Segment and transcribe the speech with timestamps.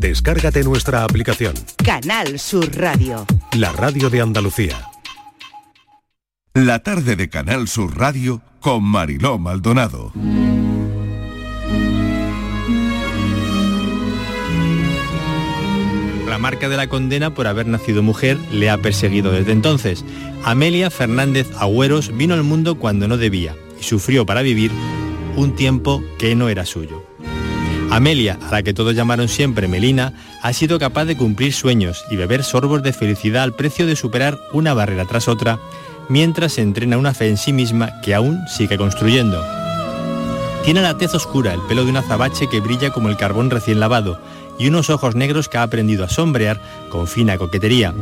[0.00, 1.52] Descárgate nuestra aplicación.
[1.84, 3.26] Canal Sur Radio.
[3.52, 4.88] La radio de Andalucía.
[6.54, 10.10] La tarde de Canal Sur Radio con Mariló Maldonado.
[16.26, 20.06] La marca de la condena por haber nacido mujer le ha perseguido desde entonces.
[20.44, 24.72] Amelia Fernández Agüeros vino al mundo cuando no debía y sufrió para vivir
[25.36, 27.09] un tiempo que no era suyo.
[27.90, 30.12] Amelia, a la que todos llamaron siempre Melina,
[30.42, 34.38] ha sido capaz de cumplir sueños y beber sorbos de felicidad al precio de superar
[34.52, 35.58] una barrera tras otra,
[36.08, 39.44] mientras se entrena una fe en sí misma que aún sigue construyendo.
[40.64, 43.80] Tiene la tez oscura, el pelo de un azabache que brilla como el carbón recién
[43.80, 44.20] lavado
[44.56, 47.92] y unos ojos negros que ha aprendido a sombrear con fina coquetería.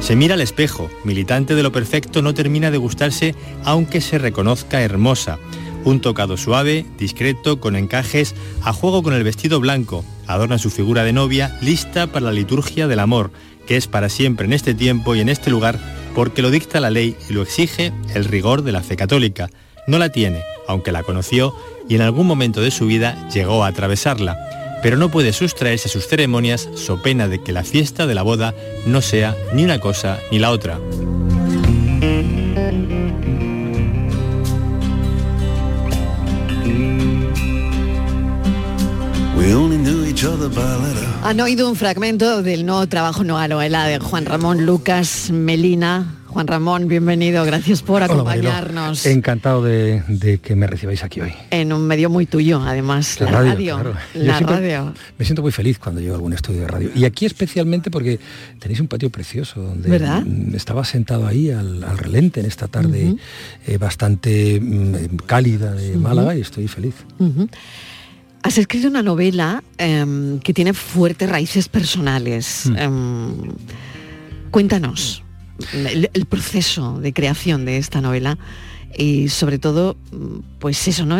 [0.00, 4.82] Se mira al espejo, militante de lo perfecto no termina de gustarse aunque se reconozca
[4.82, 5.38] hermosa.
[5.84, 11.04] Un tocado suave, discreto, con encajes, a juego con el vestido blanco, adorna su figura
[11.04, 13.30] de novia, lista para la liturgia del amor,
[13.66, 15.78] que es para siempre en este tiempo y en este lugar,
[16.14, 19.50] porque lo dicta la ley y lo exige el rigor de la fe católica.
[19.86, 21.54] No la tiene, aunque la conoció
[21.88, 24.38] y en algún momento de su vida llegó a atravesarla
[24.84, 28.20] pero no puede sustraerse a sus ceremonias so pena de que la fiesta de la
[28.20, 30.78] boda no sea ni una cosa ni la otra.
[41.24, 46.86] Han oído un fragmento del nuevo trabajo No de Juan Ramón Lucas Melina, Juan Ramón,
[46.86, 49.06] bienvenido, gracias por acompañarnos.
[49.06, 51.32] Encantado de, que me recibáis aquí hoy.
[51.50, 53.94] En un medio muy tuyo, además, la, radio.
[54.14, 54.94] La radio.
[55.18, 56.90] Me siento muy feliz cuando llego a algún estudio de radio.
[56.94, 58.20] Y aquí especialmente porque
[58.60, 60.24] tenéis un patio precioso donde ¿verdad?
[60.54, 63.16] estaba sentado ahí al, relente en esta tarde
[63.66, 66.94] eh, bastante mm, cálida de Málaga y estoy feliz.
[68.44, 72.66] Has escrito una novela em, que tiene fuertes raíces personales.
[72.66, 72.76] Mm.
[72.76, 73.34] Em,
[74.50, 75.22] cuéntanos
[75.72, 78.36] el, proceso de creación de esta novela
[78.98, 79.96] y sobre todo,
[80.58, 81.16] pues eso, ¿no?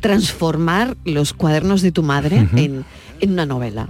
[0.00, 2.86] transformar los cuadernos de tu madre en,
[3.20, 3.86] una novela.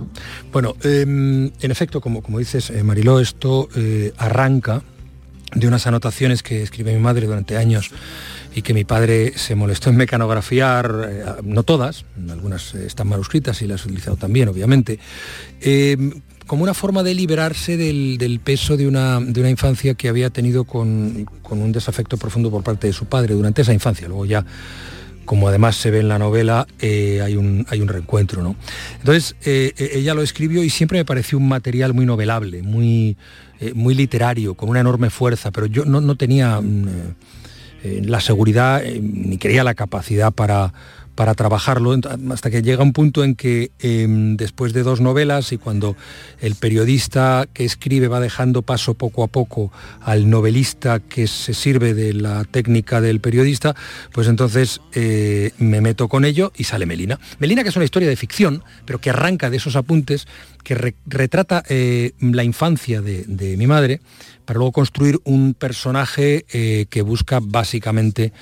[0.53, 4.83] Bueno, em, en efecto, como, como dices, eh, Mariló, esto eh, arranca
[5.55, 7.93] de unas anotaciones que escribe mi madre durante años
[8.55, 13.67] y que mi padre se molestó en mecanografiar, eh, no todas, algunas están manuscritas y
[13.67, 14.99] las he utilizado también, obviamente,
[15.61, 16.13] em,
[16.47, 20.65] como una forma de liberarse del, peso de una, de una, infancia que había tenido
[20.65, 24.09] con, un desafecto profundo por parte de su padre durante esa infancia.
[24.09, 24.45] Luego ya,
[25.25, 28.43] como además se ve en la novela, eh, hay, un, hay un reencuentro.
[28.43, 28.57] ¿no?
[28.99, 33.17] Entonces, eh, eh, ella lo escribió y siempre me pareció un material muy novelable, muy,
[33.75, 37.15] muy literario, con una enorme fuerza, pero yo no, no tenía mm,
[37.83, 40.73] la seguridad ni creía la capacidad para
[41.15, 41.95] para trabajarlo,
[42.31, 45.95] hasta que llega un punto en que em, después de dos novelas y cuando
[46.41, 51.93] el periodista que escribe va dejando paso poco a poco al novelista que se sirve
[51.93, 53.77] de la técnica del periodista,
[54.13, 57.21] pues entonces eh, me meto con ello y sale Melina.
[57.39, 60.27] Melina que es una historia de ficción, pero que arranca de esos apuntes,
[60.63, 64.01] que retrata eh, la infancia de, mi madre,
[64.45, 68.33] para luego construir un personaje eh, que busca básicamente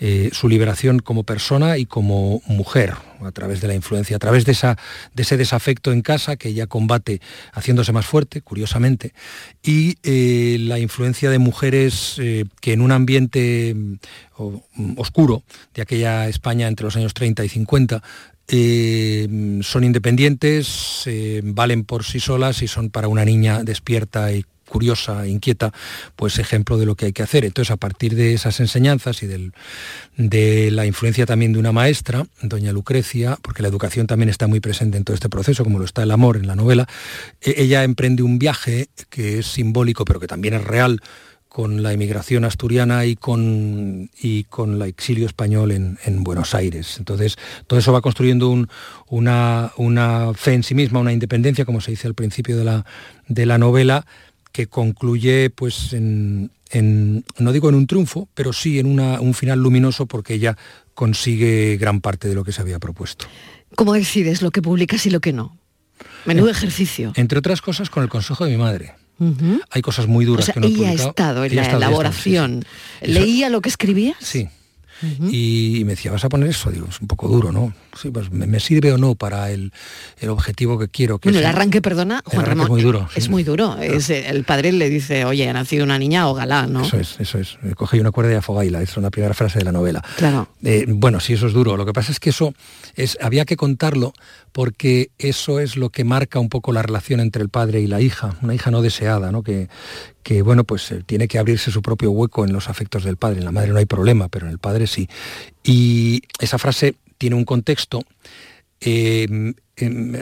[0.00, 4.44] eh, su liberación como persona y como mujer, a través de la influencia, a través
[4.44, 4.76] de, esa,
[5.14, 7.20] de ese desafecto en casa que ella combate
[7.52, 9.14] haciéndose más fuerte, curiosamente,
[9.62, 9.96] y
[10.66, 12.20] la influencia de mujeres
[12.60, 18.02] que en un ambiente mm, oscuro de aquella España entre los años 30 y 50
[18.46, 21.04] son independientes,
[21.42, 24.44] valen por sí solas y son para una niña despierta y
[24.74, 25.72] curiosa, inquieta,
[26.16, 27.44] pues ejemplo de lo que hay que hacer.
[27.44, 32.72] Entonces, a partir de esas enseñanzas y de la influencia también de una maestra, doña
[32.72, 36.02] Lucrecia, porque la educación también está muy presente en todo este proceso, como lo está
[36.02, 36.88] el amor en la novela,
[37.40, 41.00] e, ella emprende un viaje que es simbólico, pero que también es real,
[41.54, 46.96] con la emigración asturiana y con, y con el exilio español en, Buenos Aires.
[46.98, 47.36] Entonces,
[47.68, 48.66] todo eso va construyendo
[49.06, 52.84] una, una, fe en sí misma, una independencia, como se dice al principio de la,
[53.28, 54.04] de la novela,
[54.50, 56.50] que concluye pues en,
[57.38, 60.56] no digo en un triunfo, pero sí en un final luminoso porque ella
[60.94, 63.26] consigue gran parte de lo que se había propuesto.
[63.76, 65.56] ¿Cómo decides lo que publicas y lo que no?
[66.24, 67.12] Menudo ejercicio.
[67.14, 69.03] Entre otras cosas con el consejo de mi madre.
[69.70, 72.64] Hay cosas muy duras que no he ella ha estado en la elaboración.
[73.02, 74.16] ¿Leía lo que escribías?
[74.20, 74.48] Sí.
[75.30, 76.70] y, me decía, ¿vas a poner eso?
[76.70, 77.74] Digo, es un poco duro, ¿no?
[78.00, 79.72] Sí, pues me, sirve o no para el,
[80.28, 81.18] objetivo que quiero.
[81.18, 83.08] Que bueno, el arranque, perdona, Juan Ramón, es muy duro.
[83.14, 83.76] Es muy duro.
[83.78, 86.82] Es, el padre le dice, oye, ha nacido una niña, o galán, ¿no?
[86.82, 87.58] Eso es, eso es.
[87.76, 90.02] Coge una cuerda y afogaila, es una primera frase de la novela.
[90.16, 90.48] Claro.
[90.62, 91.76] Eh, bueno, sí, eso es duro.
[91.76, 92.54] Lo que pasa es que eso
[92.94, 94.14] es, había que contarlo
[94.54, 98.00] porque eso es lo que marca un poco la relación entre el padre y la
[98.00, 99.42] hija, una hija no deseada, ¿no?
[99.42, 99.68] Que,
[100.22, 103.38] que bueno, pues eh, tiene que abrirse su propio hueco en los afectos del padre.
[103.38, 105.08] En la madre no hay problema, pero en el padre sí.
[105.64, 108.04] Y esa frase tiene un contexto.
[108.80, 109.54] Eh,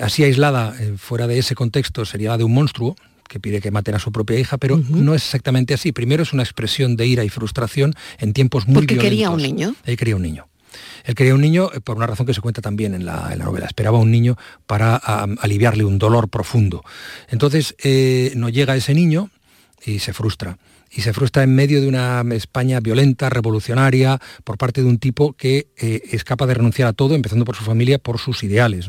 [0.01, 2.97] así aislada, eh, fuera de ese contexto, sería la de un monstruo,
[3.29, 5.93] que pide que maten a su propia hija, pero no es exactamente así.
[5.93, 9.75] Primero es una expresión de ira y frustración en tiempos muy Porque quería un niño.
[9.85, 10.49] Él quería un niño.
[11.05, 13.67] Él quería un niño eh, por una razón que se cuenta también en la, novela.
[13.67, 14.37] Esperaba un niño
[14.67, 16.85] para aliviarle un dolor profundo.
[17.29, 19.31] Entonces eh, no llega ese niño
[19.85, 20.59] y se frustra
[20.93, 25.33] y se frustra en medio de una España violenta, revolucionaria, por parte de un tipo
[25.33, 28.89] que eh, es capaz de renunciar a todo, empezando por su familia, por sus ideales.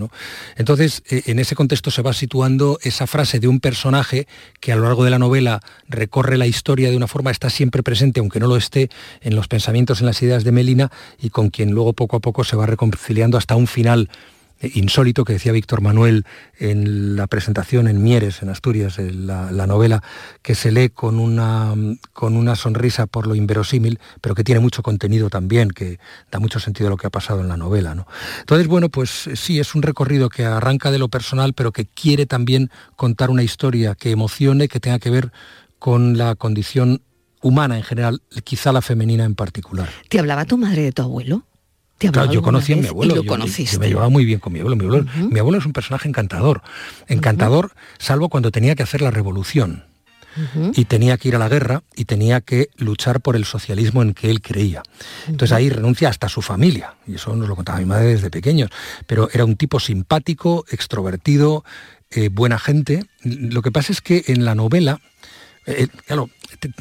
[0.58, 4.28] Entonces, en ese contexto se va situando esa frase de un personaje
[4.60, 7.84] que a lo largo de la novela recorre la historia de una forma, está siempre
[7.84, 8.90] presente, aunque no lo esté,
[9.22, 10.92] en los pensamientos, en las ideas de Melina,
[11.22, 14.14] y con quien luego poco a poco se va reconciliando hasta un final eh,
[14.74, 16.25] insólito que decía Víctor Manuel
[16.57, 20.04] en la presentación en Mieres, en Asturias, la, novela,
[20.42, 21.74] que se lee con una,
[22.13, 26.00] con una sonrisa por lo inverosímil, pero que tiene mucho contenido también, que
[26.31, 27.95] da mucho sentido a lo que ha pasado en la novela.
[27.95, 28.07] ¿no?
[28.39, 31.86] Entonces, bueno, pues eh, sí, es un recorrido que arranca de lo personal, pero que
[31.86, 35.31] quiere también contar una historia que emocione, que tenga que ver
[35.80, 37.01] con la condición
[37.42, 39.89] humana en general, quizá la femenina en particular.
[40.10, 41.44] ¿Te hablaba tu madre de tu abuelo?
[41.98, 43.16] Claro, yo conocí a mi abuelo.
[43.16, 43.80] lo yo, conociste.
[43.80, 44.75] me llevaba muy bien con mi abuelo.
[44.75, 46.62] Mi abuelo, es un personaje encantador.
[47.07, 49.86] Encantador, salvo cuando tenía que hacer la revolución.
[50.74, 54.16] Y tenía que ir a la guerra y tenía que luchar por el socialismo en
[54.16, 54.81] que él creía.
[55.28, 56.95] Entonces ahí renuncia hasta su familia.
[57.06, 58.72] Y eso nos lo contaba mi madre desde pequeños.
[59.06, 61.63] Pero era un tipo simpático, extrovertido,
[62.10, 63.06] eh, buena gente.
[63.24, 65.00] Lo que pasa es que en la novela,
[65.68, 66.31] eh, claro,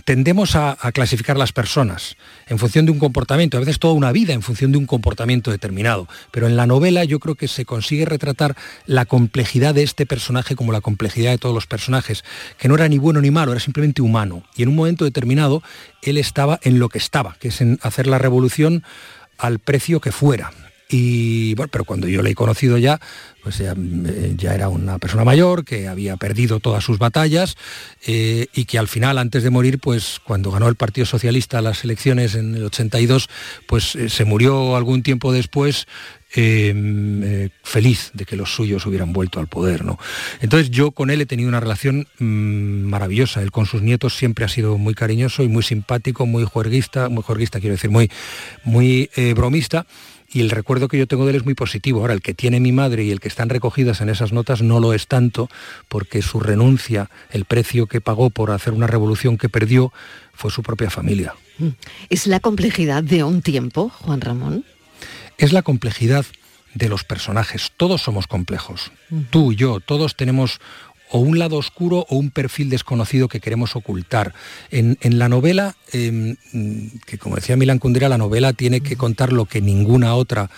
[0.05, 4.33] tendemos a, clasificar las personas en función de un comportamiento, a veces toda una vida
[4.33, 8.05] en función de un comportamiento determinado, pero en la novela yo creo que se consigue
[8.05, 8.57] retratar
[8.87, 12.25] la complejidad de este personaje como la complejidad de todos los personajes,
[12.59, 14.43] que no era ni bueno ni malo, era simplemente humano.
[14.57, 15.63] Y en un momento determinado
[16.03, 18.83] él estaba en lo que estaba, que es en hacer la revolución
[19.39, 20.53] al precio que fuera.
[20.93, 23.01] Y bueno, pero cuando yo le he conocido ya,
[23.43, 27.57] pues ya, eh, era una persona mayor que había perdido todas sus batallas
[28.07, 31.83] eh, y que al final, antes de morir, pues cuando ganó el Partido Socialista las
[31.83, 33.31] elecciones en el 82,
[33.67, 35.87] pues eh, se murió algún tiempo después
[36.35, 39.85] feliz de que los suyos hubieran vuelto al poder.
[39.85, 39.99] ¿no?
[40.41, 42.25] Entonces yo con él he tenido una relación mm,
[42.89, 43.43] maravillosa.
[43.43, 47.23] Él con sus nietos siempre ha sido muy cariñoso y muy simpático, muy juerguista, muy
[47.23, 48.11] juerguista quiero decir, muy,
[48.65, 49.85] muy bromista
[50.33, 52.01] y el recuerdo que yo tengo de él es muy positivo.
[52.01, 54.81] Ahora, el que tiene mi madre y el que están recogidas en esas notas no
[54.81, 55.49] lo es tanto
[55.89, 59.93] porque su renuncia, el precio que pagó por hacer una revolución que perdió,
[60.33, 61.35] fue su propia familia.
[61.59, 61.69] Mm.
[62.09, 64.65] ¿Es la complejidad de un tiempo, Juan Ramón?
[65.37, 66.25] Es la complejidad
[66.75, 67.73] de los personajes.
[67.77, 68.93] Todos somos complejos.
[69.31, 70.61] Tú y yo, todos tenemos
[71.13, 74.33] o un lado oscuro o un perfil desconocido que queremos ocultar.
[74.71, 76.37] En, la novela, em,
[77.07, 80.51] que como decía Milan Kundera, la novela tiene que contar lo que ninguna otra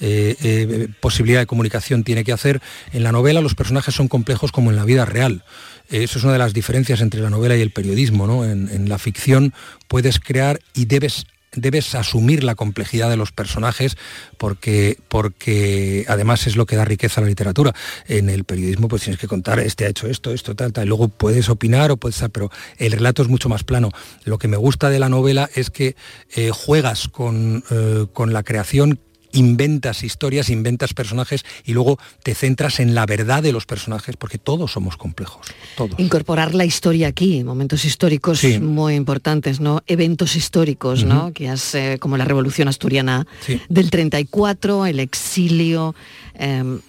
[0.00, 2.60] eh, eh, posibilidad de comunicación tiene que hacer.
[2.92, 5.44] En la novela los personajes son complejos como en la vida real.
[5.88, 8.26] Eso es una de las diferencias entre la novela y el periodismo.
[8.26, 8.44] ¿no?
[8.44, 9.54] en la ficción
[9.88, 13.96] puedes crear y debes debes asumir la complejidad de los personajes
[14.38, 17.74] porque, porque además es lo que da riqueza a la literatura.
[18.08, 20.88] En el periodismo pues tienes que contar, este ha hecho esto, esto, tal, tal, y
[20.88, 23.90] luego puedes opinar o puedes, pero el relato es mucho más plano.
[24.24, 25.96] Lo que me gusta de la novela es que
[26.34, 28.98] eh, juegas con, eh, con la creación
[29.32, 34.38] inventas historias, inventas personajes y luego te centras en la verdad de los personajes, porque
[34.38, 35.46] todos somos complejos.
[35.76, 35.98] Todos.
[35.98, 39.82] Incorporar la historia aquí, momentos históricos muy importantes, ¿no?
[39.86, 41.32] Eventos históricos, ¿no?
[41.32, 43.26] Que hace como la Revolución Asturiana
[43.68, 45.94] del 34, el exilio.
[46.34, 46.80] Em,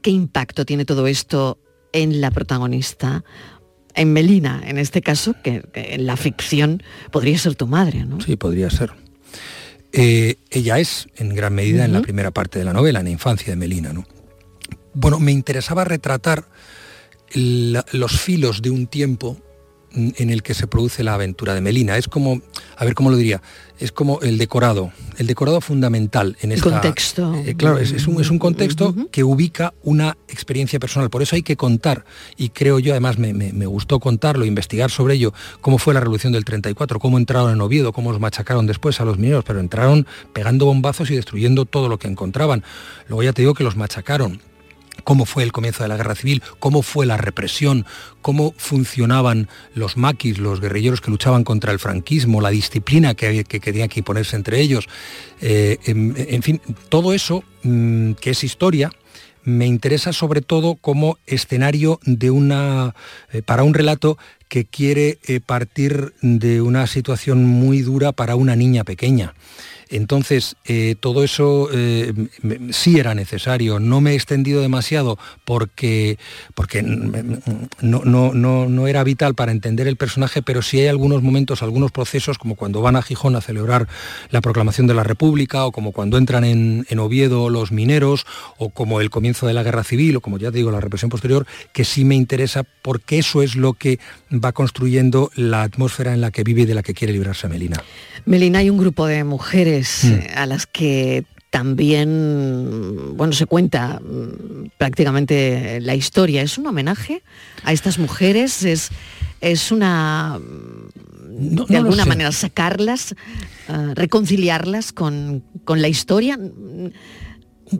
[0.00, 1.58] ¿Qué impacto tiene todo esto
[1.92, 3.24] en la protagonista?
[3.94, 8.20] En Melina, en este caso, que, en la ficción podría ser tu madre, ¿no?
[8.20, 9.01] Sí, podría ser.
[9.92, 13.10] Eh, ella es, en gran medida, en la primera parte de la novela, en la
[13.10, 13.92] infancia de Melina.
[13.92, 14.06] ¿no?
[14.94, 16.44] Bueno, me interesaba retratar
[17.34, 19.38] los filos de un tiempo
[19.94, 21.96] en el que se produce la aventura de Melina.
[21.96, 22.40] Es como,
[22.76, 23.42] a ver cómo lo diría,
[23.78, 27.34] es como el decorado, el decorado fundamental en este contexto.
[27.34, 31.10] Eh, claro, es, un, contexto que ubica una experiencia personal.
[31.10, 32.04] Por eso hay que contar,
[32.36, 36.44] y creo yo, además me, gustó contarlo, investigar sobre ello, cómo fue la revolución del
[36.44, 40.66] 34, cómo entraron en Oviedo, cómo los machacaron después a los mineros, pero entraron pegando
[40.66, 42.62] bombazos y destruyendo todo lo que encontraban.
[43.08, 44.40] Luego ya te digo que los machacaron
[45.04, 47.86] cómo fue el comienzo de la guerra civil, cómo fue la represión,
[48.20, 53.60] cómo funcionaban los maquis, los guerrilleros que luchaban contra el franquismo, la disciplina que, que,
[53.60, 54.88] tenía que imponerse entre ellos.
[55.40, 58.90] Eh, en, fin, todo eso, mm, que es historia,
[59.44, 62.94] me interesa sobre todo como escenario de una,
[63.32, 64.18] eh, para un relato
[64.48, 69.34] que quiere eh, partir de una situación muy dura para una niña pequeña.
[69.92, 72.14] Entonces, eh, todo eso eh,
[72.70, 73.78] sí era necesario.
[73.78, 76.18] No me he extendido demasiado porque,
[76.54, 81.92] porque no, no, era vital para entender el personaje, pero sí hay algunos momentos, algunos
[81.92, 83.86] procesos, como cuando van a Gijón a celebrar
[84.30, 88.24] la proclamación de la República, o como cuando entran en, en Oviedo los mineros,
[88.56, 91.46] o como el comienzo de la Guerra Civil, o como ya digo, la represión posterior,
[91.74, 93.98] que sí me interesa porque eso es lo que
[94.32, 97.82] va construyendo la atmósfera en la que vive y de la que quiere librarse Melina.
[98.24, 100.12] Melina, hay un grupo de mujeres Mm.
[100.12, 106.40] Eh, a las que también, bueno, se cuenta mm, prácticamente la historia.
[106.42, 107.22] ¿Es un homenaje
[107.62, 108.64] a estas mujeres?
[108.64, 108.88] ¿Es,
[109.42, 113.12] es una, mm, de alguna manera, sacarlas,
[113.68, 116.38] eh, reconciliarlas con, la historia?
[116.38, 116.92] Un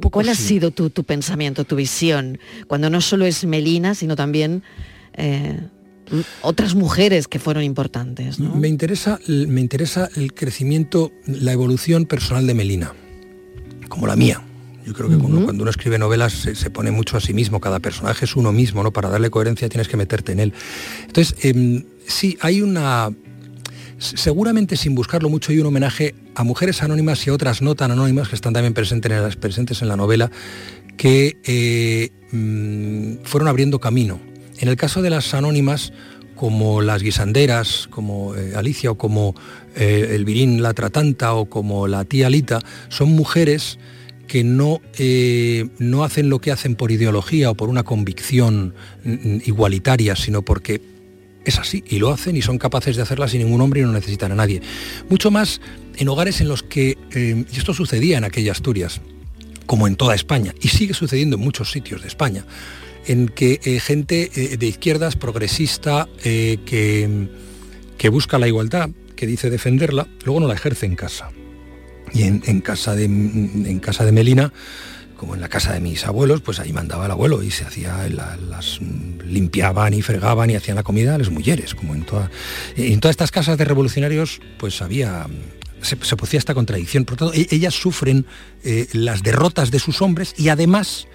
[0.00, 2.38] poco ¿Cuál ha sido tu, pensamiento, tu visión?
[2.66, 4.62] Cuando no solo es Melina, sino también...
[5.14, 5.60] Eh,
[6.42, 8.38] otras mujeres que fueron importantes.
[8.38, 12.92] Me, interesa, me interesa el crecimiento, la evolución personal de Melina,
[13.88, 14.42] como la mía.
[14.84, 18.24] Yo creo que cuando, uno escribe novelas se, pone mucho a sí mismo, cada personaje
[18.24, 18.92] es uno mismo, ¿no?
[18.92, 20.52] Para darle coherencia tienes que meterte en él.
[21.06, 23.10] Entonces, em, sí, hay una...
[23.98, 27.92] Seguramente sin buscarlo mucho hay un homenaje a mujeres anónimas y a otras no tan
[27.92, 30.28] anónimas que están también presentes en, las, presentes en la novela,
[30.96, 34.31] que eh, mm, fueron abriendo camino
[34.62, 35.92] en el caso de las anónimas,
[36.36, 39.34] como las guisanderas, como eh, Alicia o como
[39.74, 43.80] eh, Elvirín la tratanta o como la tía Alita, son mujeres
[44.28, 49.38] que no, eh, no hacen lo que hacen por ideología o por una convicción mm,
[49.46, 50.80] igualitaria, sino porque
[51.44, 53.90] es así y lo hacen y son capaces de hacerla sin ningún hombre y no
[53.90, 54.62] necesitan a nadie.
[55.10, 55.60] Mucho más
[55.96, 59.00] en hogares en los que, y esto sucedía en aquella Asturias,
[59.66, 62.44] como en toda España, y sigue sucediendo en muchos sitios de España,
[63.06, 67.28] en que eh, gente eh, de izquierdas, progresista, eh, que,
[67.98, 71.30] que, busca la igualdad, que dice defenderla, luego no la ejerce en casa.
[72.14, 74.52] Y en, casa, de, en casa de Melina,
[75.16, 78.06] como en la casa de mis abuelos, pues ahí mandaba el abuelo y se hacía,
[78.10, 78.80] las
[79.24, 82.30] limpiaban y fregaban y hacían la comida a las mujeres, como en, toda,
[82.76, 85.26] en todas estas casas de revolucionarios, pues había
[85.80, 87.06] se, se producía esta contradicción.
[87.06, 88.26] Por tanto, e, ellas sufren
[88.92, 91.08] las derrotas de sus hombres y además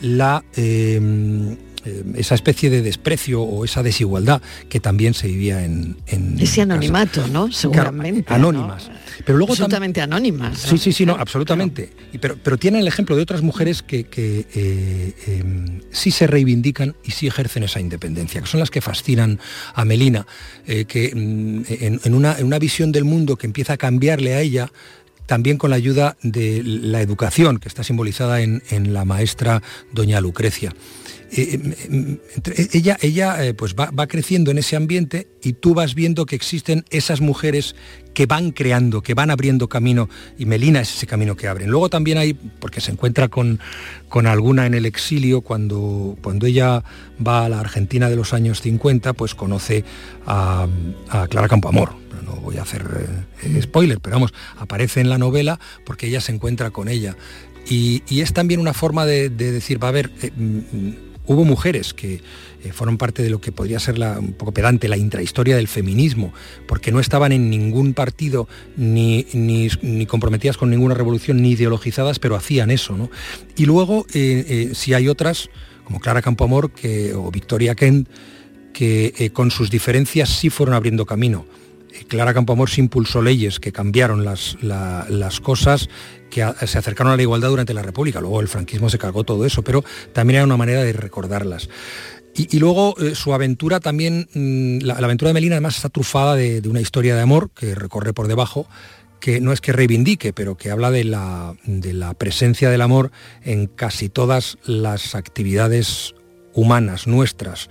[0.00, 5.96] la, em, eh, esa especie de desprecio o esa desigualdad que también se vivía en...
[6.38, 7.50] Ese anonimato, ¿no?
[7.50, 8.34] Seguramente.
[8.34, 8.90] anónimas.
[9.24, 10.58] Pero luego absolutamente anónimas.
[10.58, 11.90] Sí, sí, sí, no, absolutamente.
[12.20, 17.12] pero, pero tienen el ejemplo de otras mujeres que, eh, em, sí se reivindican y
[17.12, 19.38] sí ejercen esa independencia, que son las que fascinan
[19.74, 20.26] a Melina,
[20.66, 21.62] eh, que mm,
[22.04, 24.70] en, una, en una visión del mundo que empieza a cambiarle a ella,
[25.30, 28.60] también con la ayuda de la educación, que está simbolizada en,
[28.92, 30.74] la maestra doña Lucrecia.
[31.30, 32.18] Eh, eh,
[32.56, 36.84] eh, ella ella pues va, creciendo en ese ambiente y tú vas viendo que existen
[36.90, 37.76] esas mujeres
[38.12, 41.70] que van creando, que van abriendo camino y Melina es ese camino que abren.
[41.70, 43.60] Luego también hay, porque se encuentra con,
[44.08, 46.82] con alguna en el exilio, cuando, cuando ella
[47.24, 49.84] va a la Argentina de los años 50, pues conoce
[50.26, 50.66] a
[51.28, 51.94] Clara Campoamor,
[52.36, 52.86] voy a hacer
[53.42, 57.16] eh, spoiler, pero vamos, aparece en la novela porque ella se encuentra con ella.
[57.68, 60.90] Y, es también una forma de, decir, va a haber, eh, mm,
[61.26, 62.20] hubo mujeres que
[62.64, 65.68] eh, fueron parte de lo que podría ser la, un poco pedante, la intrahistoria del
[65.68, 66.32] feminismo,
[66.66, 72.34] porque no estaban en ningún partido ni, ni, comprometidas con ninguna revolución, ni ideologizadas, pero
[72.34, 72.96] hacían eso.
[72.96, 73.10] ¿no?
[73.56, 75.48] Y luego, si hay otras,
[75.84, 78.08] como Clara Campoamor que, o Victoria Kent,
[78.72, 81.44] que con sus diferencias sí fueron abriendo camino
[82.08, 85.88] Clara Campoamor se impulsó leyes que cambiaron las, las cosas,
[86.30, 88.20] que se acercaron a la igualdad durante la República.
[88.20, 91.68] Luego el franquismo se cargó todo eso, pero también era una manera de recordarlas.
[92.34, 96.62] Y, luego eh, su aventura también, mm, la, aventura de Melina además está trufada de,
[96.68, 98.66] una historia de amor que recorre por debajo,
[99.18, 103.10] que no es que reivindique, pero que habla de la, de la presencia del amor
[103.42, 106.14] en casi todas las actividades
[106.54, 107.68] humanas nuestras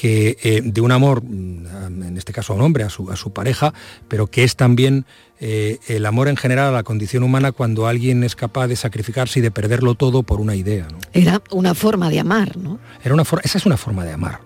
[0.00, 3.16] que eh, de un amor, mm, en este caso a un hombre, a su, a
[3.16, 3.74] su pareja,
[4.08, 5.04] pero que es también
[5.40, 9.40] eh, el amor en general a la condición humana cuando alguien es capaz de sacrificarse
[9.40, 10.88] y de perderlo todo por una idea.
[11.12, 12.78] Era una forma de amar, ¿no?
[13.04, 14.40] Era una esa es una forma de amar.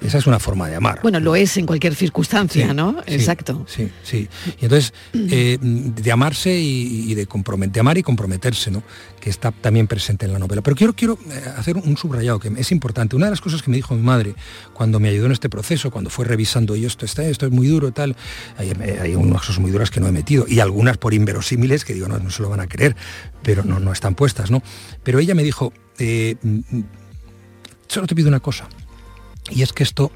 [0.00, 1.00] Esa es una forma de amar.
[1.02, 3.02] Bueno, lo es en cualquier circunstancia, ¿no?
[3.06, 3.64] Exacto.
[3.66, 4.28] Sí, sí.
[4.60, 8.82] Y entonces, eh, de amarse y, de, de amar y comprometerse, ¿no?
[9.20, 10.62] Que está también presente en la novela.
[10.62, 13.16] Pero quiero, quiero eh, hacer un subrayado que es importante.
[13.16, 14.34] Una de las cosas que me dijo mi madre
[14.72, 17.66] cuando me ayudó en este proceso, cuando fue revisando, y esto está, esto es muy
[17.66, 18.14] duro, tal,
[18.56, 21.94] hay, hay unas cosas muy duras que no he metido, y algunas por inverosímiles que
[21.94, 22.94] digo, no, no se lo van a creer,
[23.42, 24.62] pero no, no están puestas, ¿no?
[25.02, 26.84] Pero ella me dijo, eh, mm, mm,
[27.88, 28.68] solo te pido una cosa
[29.50, 30.12] y es que esto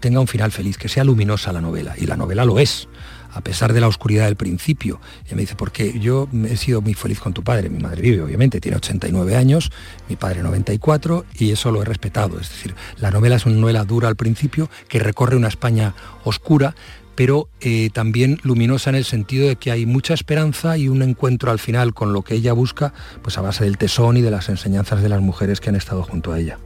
[0.00, 2.88] tenga un final feliz, que sea luminosa la novela, y la novela lo es,
[3.32, 5.00] a pesar de la oscuridad del principio.
[5.30, 8.22] Y me dice, porque yo he sido muy feliz con tu padre, mi madre vive,
[8.22, 9.70] obviamente, tiene 89 años,
[10.08, 12.38] mi padre 94, y eso lo he respetado.
[12.40, 15.94] Es decir, la novela es una novela dura al principio, que recorre una España
[16.24, 16.74] oscura,
[17.14, 21.50] pero eh, también luminosa en el sentido de que hay mucha esperanza y un encuentro
[21.50, 24.48] al final con lo que ella busca, pues a base del tesón y de las
[24.48, 26.58] enseñanzas de las mujeres que han estado junto a ella.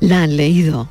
[0.00, 0.88] La han leído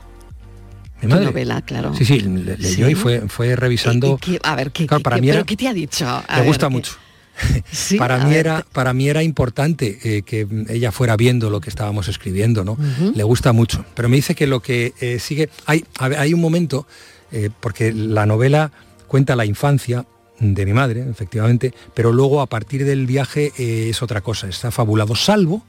[1.02, 1.26] mi madre.
[1.26, 1.94] novela, claro.
[1.96, 4.20] Sí, sí, leyó y fue, fue revisando.
[4.44, 6.24] a ver, ¿qué, para mí ¿pero qué te ha dicho?
[6.36, 6.94] me gusta mucho.
[7.98, 12.08] para, mí era, para mí era importante eh, que ella fuera viendo lo que estábamos
[12.08, 12.78] escribiendo, ¿no?
[13.14, 13.86] Le gusta mucho.
[13.94, 15.50] Pero me dice que lo que eh, sigue.
[15.66, 16.88] Hay, hay un momento,
[17.32, 18.72] eh, porque la novela
[19.08, 20.06] cuenta la infancia
[20.40, 25.16] de mi madre, efectivamente, pero luego a partir del viaje es otra cosa, está fabulado,
[25.16, 25.64] salvo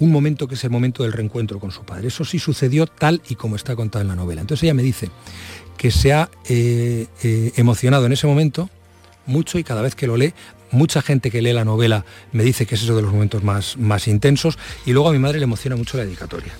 [0.00, 2.08] un momento que es el momento del reencuentro con su padre.
[2.08, 4.40] Eso sí sucedió tal y como está contado en la novela.
[4.40, 5.10] Entonces ella me dice
[5.76, 8.68] que se ha eh, eh, emocionado en ese momento
[9.26, 10.34] mucho y cada vez que lo lee,
[10.72, 13.76] mucha gente que lee la novela me dice que es eso de los momentos más,
[13.76, 16.52] más intensos y luego a mi madre le emociona mucho la dedicatoria.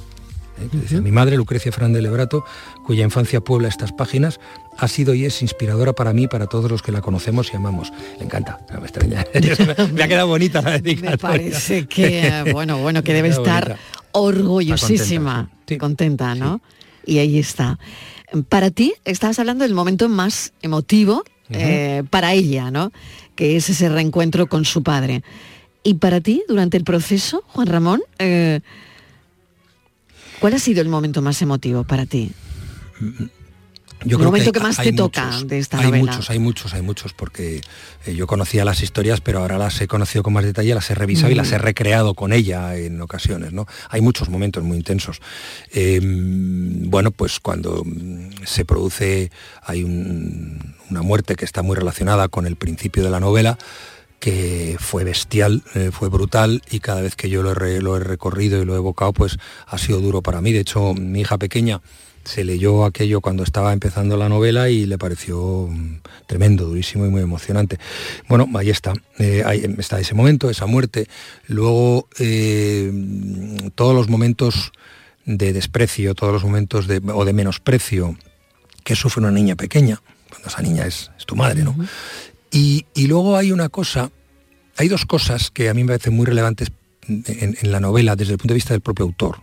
[0.60, 1.00] ¿Eh?
[1.00, 2.44] Mi madre, Lucrecia Fernández Lebrato,
[2.84, 4.40] cuya infancia puebla estas páginas,
[4.78, 7.92] ha sido y es inspiradora para mí, para todos los que la conocemos y amamos.
[8.18, 9.24] Le encanta, me extraña.
[9.92, 11.10] me ha quedado bonita la dedicatoria.
[11.10, 13.78] Me parece que, bueno, bueno, que debe estar
[14.12, 16.60] orgullosísima, contenta, ¿no?
[17.04, 17.78] Y ahí está.
[18.48, 22.92] Para ti, estabas hablando del momento más emotivo eh, para ella, ¿no?
[23.34, 25.22] Que es ese reencuentro con su padre.
[25.82, 28.60] Y para ti, durante el proceso, Juan Ramón, eh,
[30.40, 32.32] ¿Cuál ha sido el momento más emotivo para ti?
[34.04, 37.12] Yo el momento que, más te toca de esta hay muchos, hay muchos, hay muchos,
[37.12, 37.60] porque
[38.06, 40.94] eh, yo conocía las historias, pero ahora las he conocido con más detalle, las he
[40.94, 41.62] revisado y las he mm.
[41.62, 43.52] recreado con ella en ocasiones.
[43.52, 43.66] ¿no?
[43.90, 45.20] Hay muchos momentos muy intensos.
[45.70, 49.30] Em, bueno, pues cuando mm, se produce,
[49.62, 53.58] hay una muerte que está muy relacionada con el principio de la novela,
[54.20, 58.66] que fue bestial, eh, fue brutal y cada vez que yo lo he, recorrido y
[58.66, 60.52] lo he evocado, pues ha sido duro para mí.
[60.52, 61.80] De hecho, mi hija pequeña
[62.22, 67.08] se leyó aquello cuando estaba empezando la novela y le pareció mm, tremendo, durísimo y
[67.08, 67.78] muy emocionante.
[68.28, 71.08] Bueno, ahí está, eh, ahí está ese momento, esa muerte.
[71.46, 72.92] Luego, eh,
[73.74, 74.70] todos los momentos
[75.24, 78.16] de desprecio, todos los momentos de, o de menosprecio
[78.84, 81.74] que sufre una niña pequeña, cuando esa niña es, es tu madre, ¿no?
[82.52, 84.10] Y, luego hay una cosa,
[84.76, 86.72] hay dos cosas que a mí me parecen muy relevantes
[87.06, 89.42] en, la novela desde el punto de vista del propio autor.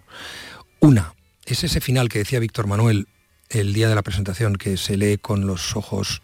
[0.79, 1.13] Una,
[1.45, 3.07] es ese final que decía Víctor Manuel
[3.49, 6.21] el día de la presentación, que se lee con los ojos,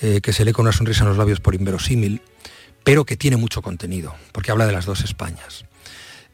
[0.00, 2.20] eh, que se lee con una sonrisa en los labios por inverosímil,
[2.82, 5.64] pero que tiene mucho contenido, porque habla de las dos Españas.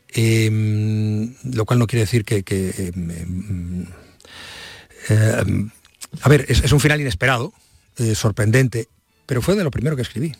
[0.08, 2.44] Em, lo cual no quiere decir que...
[2.48, 3.86] Em,
[5.08, 5.70] em,
[6.20, 7.52] a ver, es, un final inesperado,
[7.96, 8.88] eh, sorprendente,
[9.26, 10.32] pero fue de lo primero que escribí.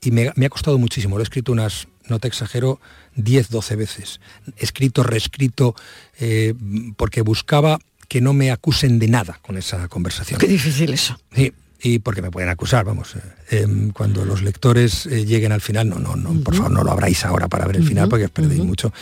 [0.00, 1.16] Y me, ha costado muchísimo.
[1.16, 2.80] Lo he escrito unas, no te exagero,
[3.16, 4.20] 10, 12 veces.
[4.56, 5.74] Escrito, reescrito,
[6.20, 6.54] eh,
[6.96, 10.38] porque buscaba que no me acusen de nada con esa conversación.
[10.38, 11.18] Qué difícil eso.
[11.34, 13.16] Sí, y porque me pueden acusar, vamos.
[13.16, 16.84] Eh, em, cuando los lectores eh, lleguen al final, no, no, no, por favor, no
[16.84, 18.92] lo abráis ahora para ver el final, porque os perdéis mucho.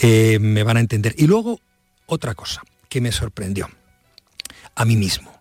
[0.00, 1.14] me van a entender.
[1.18, 1.60] Y luego,
[2.06, 3.68] otra cosa que me sorprendió
[4.76, 5.37] a mí mismo.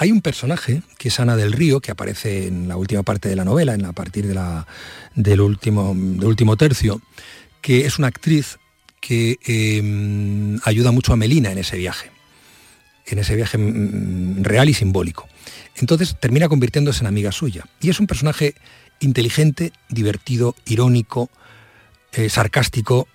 [0.00, 3.34] Hay un personaje, que es Ana del Río, que aparece en la última parte de
[3.34, 7.02] la novela, en la, a partir del, último, último tercio,
[7.60, 8.58] que es una actriz
[9.00, 12.12] que em, ayuda mucho a Melina en ese viaje,
[13.06, 15.28] en ese viaje mm, real y simbólico.
[15.74, 17.64] Entonces termina convirtiéndose en amiga suya.
[17.80, 18.54] Y es un personaje
[19.00, 21.28] inteligente, divertido, irónico,
[22.12, 23.08] eh, sarcástico,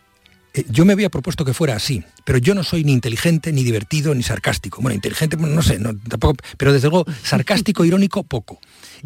[0.54, 3.63] eh, yo me había propuesto que fuera así, pero yo no soy ni inteligente, ni
[3.63, 4.82] divertido, ni sarcástico.
[4.82, 8.60] Bueno, inteligente, no sé, tampoco, pero desde luego sarcástico, irónico, poco.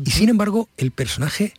[0.03, 1.53] Y sin embargo, el personaje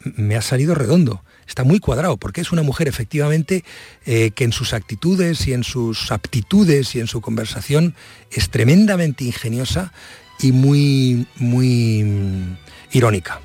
[0.00, 1.22] me ha salido redondo.
[1.46, 3.64] está muy cuadrado, porque es una mujer efectivamente
[4.06, 7.94] eh, que en sus actitudes y en sus aptitudes y en su conversación
[8.30, 9.92] es tremendamente ingeniosa
[10.40, 12.58] y muy, muy mm,
[12.92, 13.40] irónica.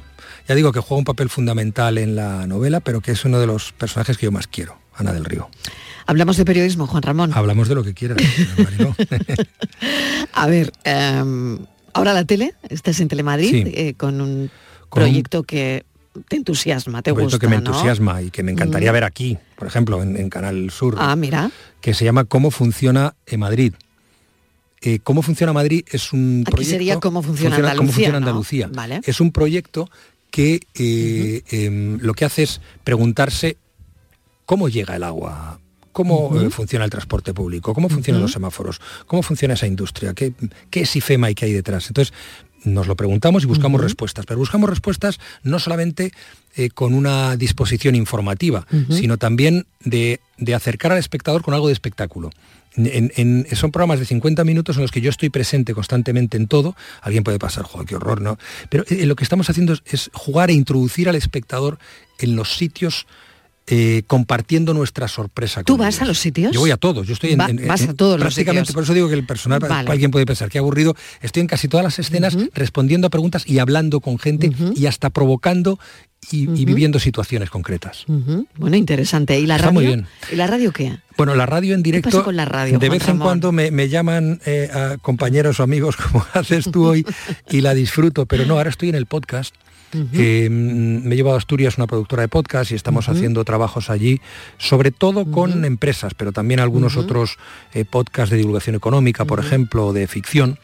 [0.48, 3.48] Ya digo que juega un papel fundamental en la novela, pero que es uno de
[3.48, 5.50] los personajes que yo más quiero, Ana del Río.
[6.06, 7.32] Hablamos de periodismo, Juan Ramón.
[7.34, 8.18] Hablamos de lo que quieras.
[10.34, 11.60] A ver, em,
[11.94, 14.52] ahora la tele, estás en Telemadrid eh, con un
[14.92, 15.86] proyecto que
[16.28, 18.94] te entusiasma, te un gusta, que me entusiasma y que me encantaría mm.
[18.94, 20.96] ver aquí, por ejemplo, en, Canal Sur.
[21.00, 21.52] Ah, mira.
[21.82, 23.74] Que se llama Cómo funciona en Madrid.
[24.82, 27.78] Eh, cómo funciona Madrid es un Aquí sería cómo funciona, Andalucía.
[27.78, 28.70] Cómo funciona Andalucía.
[29.06, 29.90] Es un proyecto
[30.30, 33.56] que eh, em, lo que hace es preguntarse
[34.46, 35.60] cómo llega el agua
[35.94, 40.34] cómo eh, funciona el transporte público, cómo funcionan los semáforos, cómo funciona esa industria, qué,
[40.72, 41.88] qué es IFEMA y qué hay detrás.
[41.88, 42.14] Entonces,
[42.66, 46.12] nos lo preguntamos y buscamos respuestas, pero buscamos respuestas no solamente
[46.56, 50.20] eh, con una disposición informativa, sino también de,
[50.54, 52.32] acercar al espectador con algo de espectáculo.
[53.54, 56.76] son programas de 50 minutos en los que yo estoy presente constantemente en todo.
[57.02, 58.38] Alguien puede pasar, joder, qué horror, ¿no?
[58.70, 61.80] Pero eh, lo que estamos haciendo es jugar e introducir al espectador
[62.20, 63.08] en los sitios
[63.68, 65.64] eh, compartiendo nuestra sorpresa.
[65.64, 66.52] ¿Tú vas a los sitios?
[66.52, 67.08] Yo voy a todos.
[67.08, 70.26] Yo estoy en, vas a todos prácticamente, por eso digo que el personal, alguien puede
[70.26, 70.96] pensar que aburrido.
[71.22, 75.10] Estoy en casi todas las escenas respondiendo a preguntas y hablando con gente y hasta
[75.12, 75.80] provocando
[76.30, 78.06] y, viviendo situaciones concretas.
[78.58, 79.40] Bueno, interesante.
[79.40, 79.74] ¿Y la radio?
[79.74, 80.08] Muy bien.
[80.30, 80.98] ¿Y la radio qué?
[81.16, 82.22] Bueno, la radio en directo.
[82.24, 82.80] con la radio?
[82.80, 87.06] De vez en cuando me, llaman eh, a compañeros o amigos como haces tú hoy
[87.50, 89.56] y la disfruto, pero no, ahora estoy en el podcast
[89.94, 94.22] Mm, me he llevado a Asturias una productora de podcast y estamos haciendo trabajos allí,
[94.58, 97.38] sobre todo con empresas, pero también algunos otros
[97.74, 100.60] eh, podcasts de divulgación económica, por ejemplo, de ficción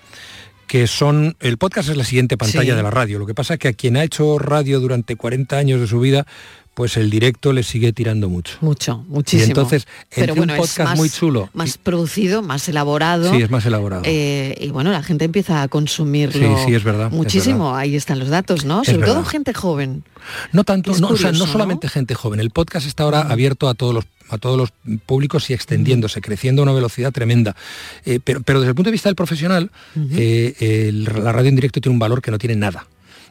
[0.69, 3.17] que son, el podcast es la siguiente pantalla de la radio.
[3.17, 5.99] Lo que pasa es que a quien ha hecho radio durante 40 años de su
[5.99, 6.27] vida,
[6.79, 8.55] pues el directo le sigue tirando mucho.
[8.61, 9.47] Mucho, muchísimo.
[9.47, 11.49] Y entonces, Pero bueno, un podcast muy chulo.
[11.51, 13.33] Más producido, más elaborado.
[13.33, 14.03] Sí, es más elaborado.
[14.05, 16.57] Eh, y bueno, la gente empieza a consumirlo.
[16.59, 17.11] Sí, sí, es verdad.
[17.11, 18.85] Muchísimo, ahí están los datos, ¿no?
[18.85, 20.05] Sobre todo gente joven.
[20.53, 22.39] No tanto, no, no solamente gente joven.
[22.39, 24.71] El podcast está ahora abierto a todos los a todos los
[25.05, 27.57] públicos y extendiéndose, creciendo a una velocidad tremenda.
[28.05, 29.69] Eh, pero, pero, desde el punto de vista del profesional,
[30.13, 32.85] eh, la radio en directo tiene un valor que no tiene nada.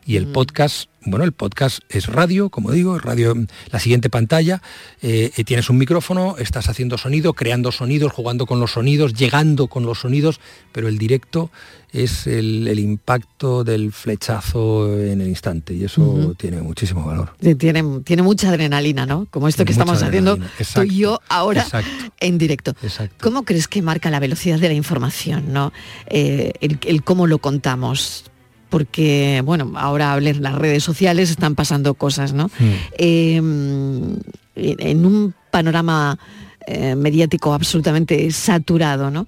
[0.09, 3.35] Y el podcast bueno, el podcast es radio, como digo, radio,
[3.71, 4.63] la siguiente pantalla,
[5.01, 9.87] eh, tienes un micrófono, estás haciendo sonido, creando sonidos, jugando con los sonidos, llegando con
[9.87, 10.41] los sonidos,
[10.73, 11.51] pero el directo
[11.93, 17.35] es el, impacto del flechazo en el instante y eso tiene muchísimo valor.
[17.57, 19.27] Tiene, tiene mucha adrenalina, ¿no?
[19.31, 20.39] Como esto que estamos haciendo
[20.75, 21.67] tú y yo ahora
[22.21, 22.75] en directo.
[23.21, 25.73] ¿Cómo crees que marca la velocidad de la información, ¿no?
[26.07, 28.25] Eh, el cómo lo contamos?
[28.69, 32.51] Porque, bueno, ahora hablen las redes sociales, están pasando cosas, ¿no?
[32.99, 34.17] Em,
[34.55, 36.19] en un panorama
[36.67, 39.27] eh, mediático absolutamente saturado, ¿no?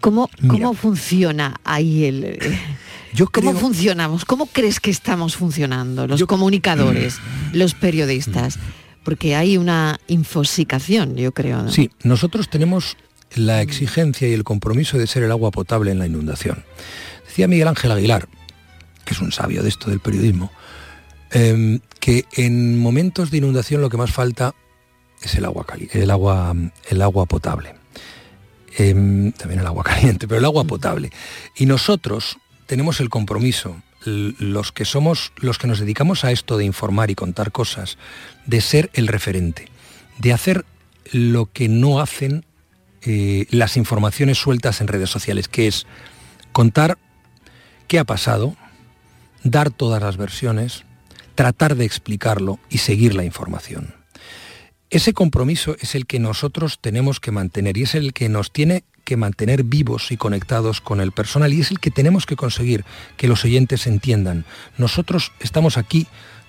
[0.00, 2.38] ¿Cómo, cómo funciona ahí el...
[3.12, 4.24] Yo ¿Cómo funcionamos?
[4.24, 7.18] ¿Cómo crees que estamos funcionando los comunicadores,
[7.52, 8.58] los periodistas?
[9.02, 11.68] Porque hay una infosicación, yo creo.
[11.70, 12.96] Sí, nosotros tenemos
[13.34, 16.62] la exigencia y el compromiso de ser el agua potable en la inundación.
[17.30, 18.28] Decía Miguel Ángel Aguilar,
[19.04, 20.50] que es un sabio de esto del periodismo,
[21.30, 24.52] em, que en momentos de inundación lo que más falta
[25.22, 26.56] es el agua, el agua,
[26.88, 27.76] el agua potable.
[28.76, 31.12] Em, también el agua caliente, pero el agua potable.
[31.54, 36.64] Y nosotros tenemos el compromiso, los que somos, los que nos dedicamos a esto de
[36.64, 37.96] informar y contar cosas,
[38.44, 39.68] de ser el referente,
[40.18, 40.64] de hacer
[41.12, 42.44] lo que no hacen
[43.02, 45.86] eh, las informaciones sueltas en redes sociales, que es
[46.50, 46.98] contar
[47.90, 48.54] qué ha pasado,
[49.42, 50.84] dar todas las versiones,
[51.34, 53.96] tratar de explicarlo y seguir la información.
[54.90, 58.84] Ese compromiso es el que nosotros tenemos que mantener y es el que nos tiene
[59.02, 62.84] que mantener vivos y conectados con el personal y es el que tenemos que conseguir
[63.16, 64.44] que los oyentes entiendan.
[64.78, 66.06] Nosotros estamos aquí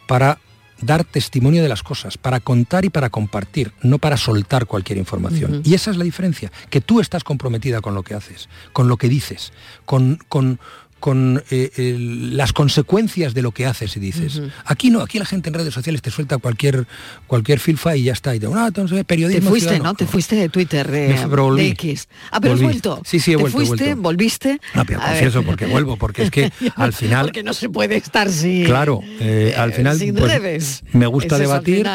[0.08, 0.38] para
[0.80, 5.62] dar testimonio de las cosas, para contar y para compartir, no para soltar cualquier información.
[5.64, 8.98] Y esa es la diferencia, que tú estás comprometida con lo que haces, con lo
[8.98, 9.54] que dices,
[9.86, 10.60] con, con,
[11.02, 11.98] con eh,
[12.32, 14.42] las consecuencias de lo que haces y dices.
[14.64, 16.88] Aquí no, aquí la gente en redes sociales te suelta cualquier
[17.28, 18.34] cualquier filfa y ya está.
[18.34, 19.94] Y te, ah, entonces, periodismo te fuiste, ¿no?
[19.96, 22.08] Te fuiste de Twitter, de, X.
[22.32, 23.02] Ah, pero has vuelto.
[23.04, 23.58] Sí, sí, he vuelto.
[23.58, 24.62] Te fuiste, volviste.
[24.76, 27.26] No, pero confieso porque vuelvo, porque es que al final...
[27.26, 28.66] Porque no se puede estar sin...
[28.66, 29.98] Claro, eh, al final...
[29.98, 31.88] Sin pues, Me gusta debatir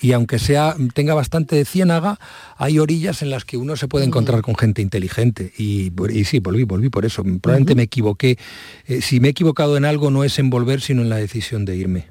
[0.00, 2.18] y aunque sea tenga bastante de ciénaga,
[2.56, 5.52] hay orillas en las que uno se puede encontrar con gente inteligente.
[5.58, 5.92] Y,
[6.24, 7.22] sí, volví, volví por eso.
[7.22, 8.38] Probablemente me equivoqué.
[8.86, 11.64] Eh, si me he equivocado en algo no es en volver, sino en la decisión
[11.64, 12.06] de irme.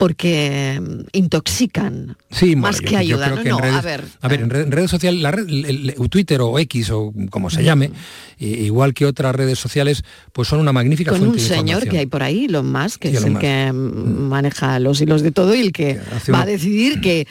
[0.00, 3.42] Porque mm, intoxican Sí, más yo- que yo ayudan.
[3.42, 4.04] que no, redes- a ver.
[4.22, 7.12] A ver, en, red- en redes sociales, la red- el- el- Twitter o X o
[7.28, 7.90] como se llame,
[8.38, 11.86] i- igual que otras redes sociales, pues son una magnífica con fuente un de señor
[11.86, 15.20] que hay por ahí, Elon Musk, que Sí, es el que mm, maneja los hilos
[15.22, 16.00] de todo y el que
[16.32, 17.26] va a decidir que,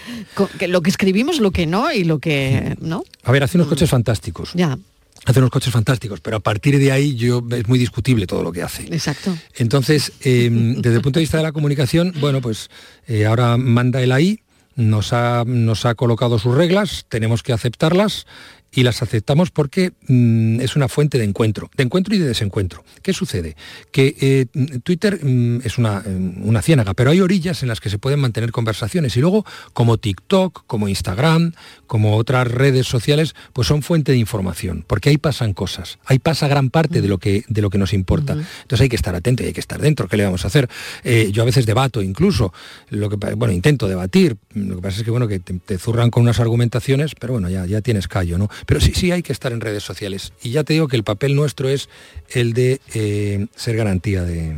[0.68, 3.04] lo que escribimos, lo que no y lo que no.
[3.24, 4.52] A ver, hace unos coches fantásticos.
[4.54, 4.78] Ya,
[5.26, 8.52] Hace unos coches fantásticos, pero a partir de ahí yo es muy discutible todo lo
[8.52, 8.84] que hace.
[8.84, 9.36] exacto.
[9.56, 12.70] Entonces, eh, desde el punto de vista de la comunicación, bueno, pues
[13.08, 14.42] eh, ahora manda el ahí,
[14.76, 18.26] nos ha, nos ha colocado sus reglas, tenemos que aceptarlas
[18.72, 22.84] y las aceptamos porque mm, es una fuente de encuentro, de encuentro y de desencuentro.
[23.02, 23.56] ¿Qué sucede?
[23.92, 24.46] Que eh,
[24.84, 28.20] Twitter mm, es una, mm, una ciénaga, pero hay orillas en las que se pueden
[28.20, 31.54] mantener conversaciones y luego como TikTok, como Instagram,
[31.88, 36.48] como otras redes sociales, pues son fuente de información, porque ahí pasan cosas, ahí pasa
[36.48, 38.34] gran parte de lo que, de lo que nos importa.
[38.34, 40.70] Entonces hay que estar atento y hay que estar dentro, ¿qué le vamos a hacer?
[41.04, 42.54] Eh, yo a veces debato incluso,
[42.90, 46.12] lo que, bueno, intento debatir, lo que pasa es que bueno, que te, te zurran
[46.12, 48.50] con unas argumentaciones, pero bueno, ya, ya tienes callo, ¿no?
[48.66, 50.34] Pero sí, sí hay que estar en redes sociales.
[50.42, 51.90] Y ya te digo que el papel nuestro es
[52.30, 54.56] el de eh, ser garantía de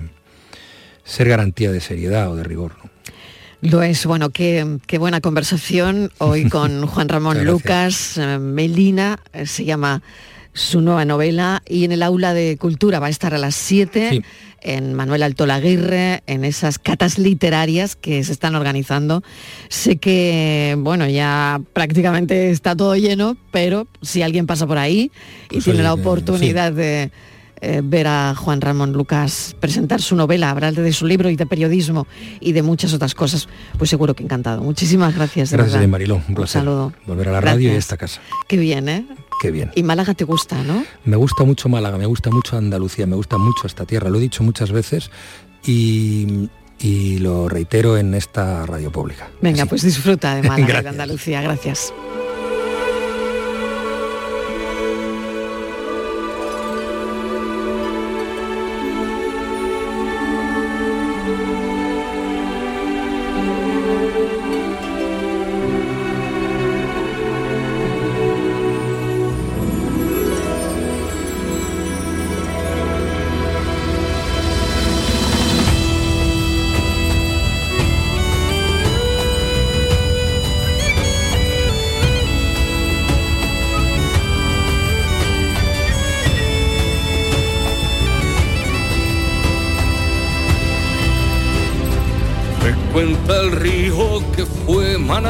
[1.04, 2.76] ser garantía de seriedad o de rigor.
[2.84, 2.90] ¿no?
[3.62, 8.18] Lo es, bueno, qué, qué buena conversación hoy con Juan Ramón Lucas.
[8.18, 10.02] eh, Melina, eh, se llama
[10.54, 14.10] su nueva novela, y en el aula de cultura va a estar a las 7
[14.10, 14.22] Sí.
[14.62, 19.24] En Manuel Alto Laguirre, en esas catas literarias que se están organizando.
[19.69, 25.12] Sé que, bueno, ya prácticamente está todo lleno, pero si alguien pasa por ahí
[25.45, 27.12] y Pues tiene oye, la oportunidad de
[27.63, 31.45] eh, ver a Juan Ramón Lucas presentar su novela, hablar de su libro y de
[31.45, 32.08] periodismo
[32.39, 33.47] y de muchas otras cosas,
[33.78, 34.63] pues seguro que encantado.
[34.63, 35.52] Muchísimas gracias.
[35.52, 35.88] de Gracias.
[35.88, 36.62] Mariló, un placer.
[36.62, 36.93] saludo.
[37.06, 38.19] Volver a la radio y a esta casa.
[38.47, 39.06] Qué bien, ¿eh?
[39.42, 39.72] Qué bien.
[39.74, 40.86] Y Málaga te gusta, ¿no?
[41.04, 44.22] Me gusta mucho Málaga, me gusta mucho Andalucía, me gusta mucho esta tierra, lo he
[44.22, 45.10] dicho muchas veces
[45.66, 49.32] y, y lo reitero en esta radio pública.
[49.42, 49.70] Venga, Así.
[49.70, 50.90] pues disfruta de Málaga y de.
[50.90, 51.42] Andalucía.
[51.42, 51.92] Gracias.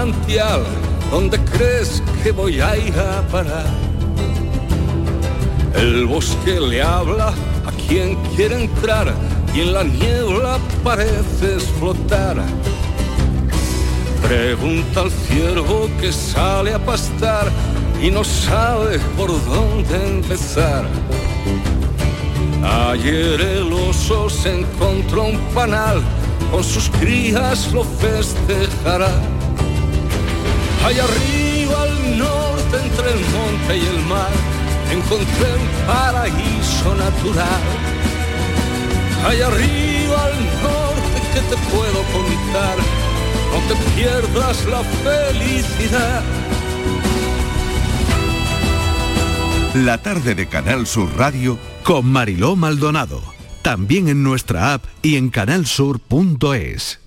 [0.05, 0.63] Manantial,
[1.11, 3.67] donde crees que voy a ir a parar.
[5.75, 7.27] El bosque le habla
[7.65, 9.13] a quien quiere entrar
[9.53, 12.37] y en la niebla pareces flotar.
[14.23, 17.51] Pregunta al ciervo que sale a pastar
[18.01, 20.83] y no sabe por dónde empezar.
[22.63, 26.01] Ayer el oso se encontró un panal,
[26.51, 29.11] con sus crías lo festejará.
[30.85, 34.31] Allá arriba al norte entre el monte y el mar,
[34.91, 37.61] encontré un paraíso natural.
[39.27, 42.77] Allá arriba al norte que te puedo contar,
[43.51, 46.23] no te pierdas la felicidad.
[49.75, 53.21] La tarde de Canal Sur Radio con Mariló Maldonado.
[53.61, 56.99] También en nuestra app y en canalsur.es.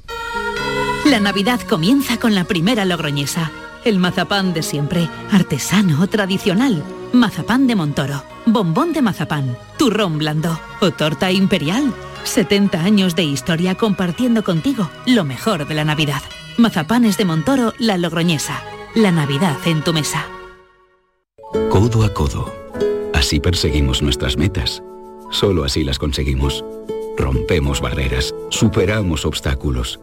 [1.04, 3.50] La Navidad comienza con la primera logroñesa.
[3.84, 6.82] El mazapán de siempre, artesano, tradicional.
[7.12, 11.92] Mazapán de Montoro, bombón de mazapán, turrón blando o torta imperial.
[12.24, 16.22] 70 años de historia compartiendo contigo lo mejor de la Navidad.
[16.56, 18.62] Mazapanes de Montoro, la logroñesa.
[18.94, 20.26] La Navidad en tu mesa.
[21.68, 22.54] Codo a codo.
[23.12, 24.82] Así perseguimos nuestras metas.
[25.30, 26.64] Solo así las conseguimos.
[27.18, 30.00] Rompemos barreras, superamos obstáculos.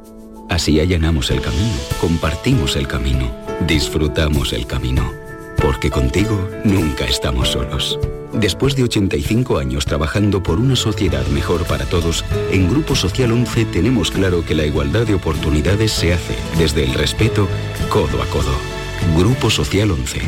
[0.50, 3.32] Así allanamos el camino, compartimos el camino,
[3.68, 5.12] disfrutamos el camino.
[5.58, 8.00] Porque contigo nunca estamos solos.
[8.34, 13.66] Después de 85 años trabajando por una sociedad mejor para todos, en Grupo Social 11
[13.66, 17.48] tenemos claro que la igualdad de oportunidades se hace desde el respeto
[17.90, 18.56] codo a codo.
[19.18, 20.22] Grupo Social 11.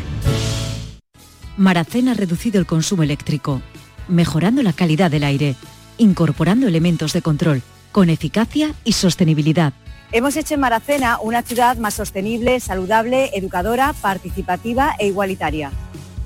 [1.58, 3.62] Maracena ha reducido el consumo eléctrico,
[4.08, 5.56] mejorando la calidad del aire,
[5.98, 9.74] incorporando elementos de control, con eficacia y sostenibilidad.
[10.16, 15.72] Hemos hecho en Maracena una ciudad más sostenible, saludable, educadora, participativa e igualitaria.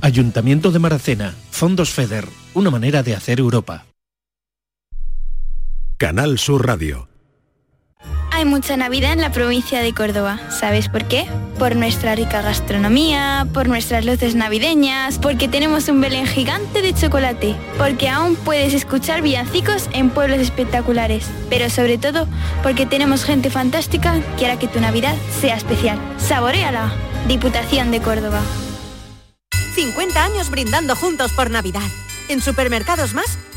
[0.01, 3.85] Ayuntamiento de Maracena, Fondos FEDER, una manera de hacer Europa.
[5.95, 7.07] Canal Sur Radio.
[8.37, 10.39] Hay mucha Navidad en la provincia de Córdoba.
[10.51, 11.25] ¿Sabes por qué?
[11.57, 17.55] Por nuestra rica gastronomía, por nuestras luces navideñas, porque tenemos un Belén gigante de chocolate,
[17.79, 22.27] porque aún puedes escuchar villancicos en pueblos espectaculares, pero sobre todo
[22.61, 25.97] porque tenemos gente fantástica que hará que tu Navidad sea especial.
[26.19, 26.93] ¡Saboréala!
[27.27, 28.41] Diputación de Córdoba.
[29.73, 31.89] 50 años brindando juntos por Navidad.
[32.29, 33.39] En Supermercados Más,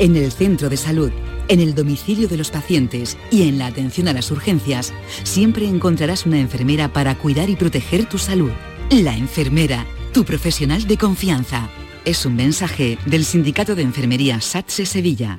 [0.00, 1.10] En el centro de salud,
[1.48, 4.92] en el domicilio de los pacientes y en la atención a las urgencias,
[5.24, 8.52] siempre encontrarás una enfermera para cuidar y proteger tu salud.
[8.90, 11.68] La enfermera, tu profesional de confianza.
[12.04, 15.38] Es un mensaje del Sindicato de Enfermería SATSE Sevilla.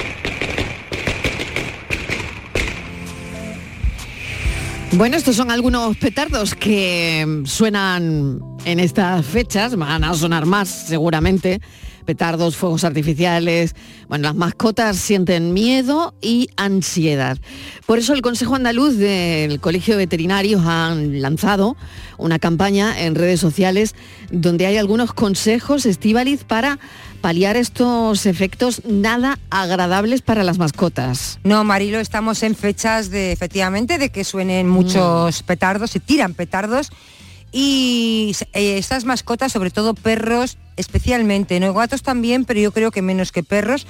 [4.93, 11.61] Bueno, estos son algunos petardos que suenan en estas fechas, van a sonar más seguramente.
[12.05, 13.73] Petardos, fuegos artificiales.
[14.09, 17.37] Bueno, las mascotas sienten miedo y ansiedad.
[17.85, 21.77] Por eso el Consejo Andaluz del Colegio de Veterinarios han lanzado
[22.17, 23.95] una campaña en redes sociales
[24.29, 26.79] donde hay algunos consejos, Estivaliz, para
[27.21, 31.39] paliar estos efectos nada agradables para las mascotas.
[31.43, 36.91] No, Marilo, estamos en fechas de, efectivamente, de que suenen muchos petardos, se tiran petardos
[37.51, 41.73] y eh, estas mascotas, sobre todo perros, especialmente, ¿no?
[41.73, 43.85] gatos también, pero yo creo que menos que perros,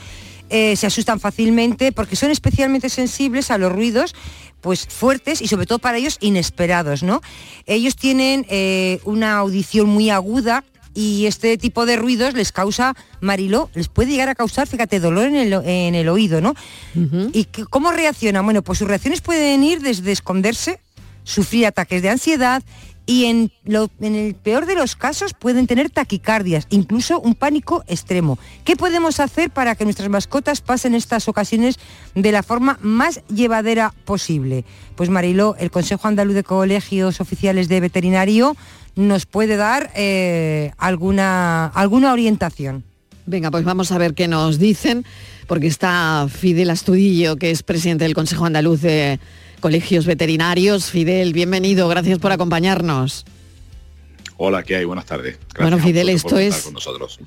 [0.49, 4.13] eh, se asustan fácilmente porque son especialmente sensibles a los ruidos
[4.59, 7.21] pues fuertes y sobre todo para ellos inesperados, ¿no?
[7.65, 10.63] Ellos tienen eh, una audición muy aguda
[10.93, 15.27] y este tipo de ruidos les causa, Mariló, les puede llegar a causar, fíjate, dolor
[15.27, 16.54] en el, en el oído, ¿no?
[17.34, 18.43] ¿Y cómo reaccionan?
[18.43, 20.80] Bueno, pues sus reacciones pueden ir desde esconderse,
[21.23, 22.63] sufrir ataques de ansiedad
[23.05, 23.51] y en,
[23.99, 28.37] el peor de los casos pueden tener taquicardias, incluso un pánico extremo.
[28.63, 31.77] ¿Qué podemos hacer para que nuestras mascotas pasen estas ocasiones
[32.15, 34.65] de la forma más llevadera posible?
[34.95, 38.55] Pues Mariló, el Consejo Andaluz de Colegios Oficiales de Veterinario
[38.95, 42.83] nos puede dar eh, alguna, alguna orientación.
[43.25, 45.05] Venga, pues vamos a ver qué nos dicen,
[45.47, 49.19] porque está Fidel Astudillo, que es presidente del Consejo Andaluz de
[49.62, 50.89] Colegios Veterinarios.
[50.89, 53.26] Fidel, bienvenido, gracias por acompañarnos.
[54.38, 54.86] Hola, ¿qué hay?
[54.86, 55.38] Buenas tardes.
[55.60, 56.71] bueno, Fidel, esto es...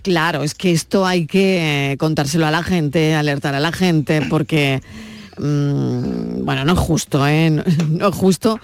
[0.02, 4.82] Claro, es que esto hay que contárselo a la gente, alertar a la gente, porque,
[5.38, 7.50] mm, bueno, no es justo, ¿eh?
[7.88, 8.58] no es justo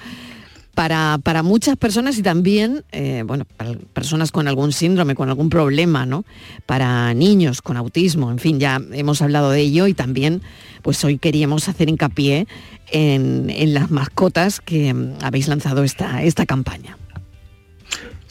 [1.23, 6.07] para, muchas personas y también, eh, bueno, para personas con algún síndrome, con algún problema,
[6.07, 6.25] ¿no?
[6.65, 10.41] Para niños con autismo, en fin, ya hemos hablado de ello y también,
[10.81, 12.47] pues hoy queríamos hacer hincapié
[12.93, 16.97] en, las mascotas que mm, habéis lanzado esta, esta campaña.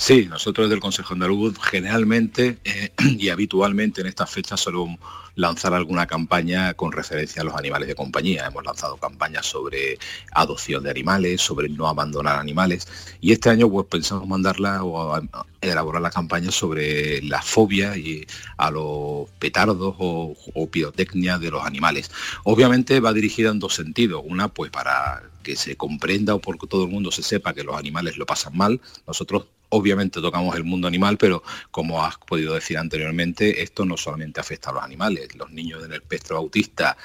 [0.01, 4.97] Sí, nosotros del Consejo Andaluz generalmente eh, y habitualmente en estas fechas solemos
[5.35, 8.47] lanzar alguna campaña con referencia a los animales de compañía.
[8.47, 9.99] Hemos lanzado campañas sobre
[10.31, 12.87] adopción de animales, sobre no abandonar animales
[13.19, 15.21] y este año pues pensamos mandarla o
[15.59, 21.65] elaborar la campaña sobre la fobia y a los petardos o, o pirotecnia de los
[21.65, 22.09] animales.
[22.45, 24.23] Obviamente va dirigida en dos sentidos.
[24.25, 27.75] Una pues para que se comprenda o porque todo el mundo se sepa que los
[27.75, 28.79] animales lo pasan mal.
[29.05, 34.39] Nosotros obviamente tocamos el mundo animal, pero como has podido decir anteriormente, esto no solamente
[34.39, 36.97] afecta a los animales, los niños en el espectro autista,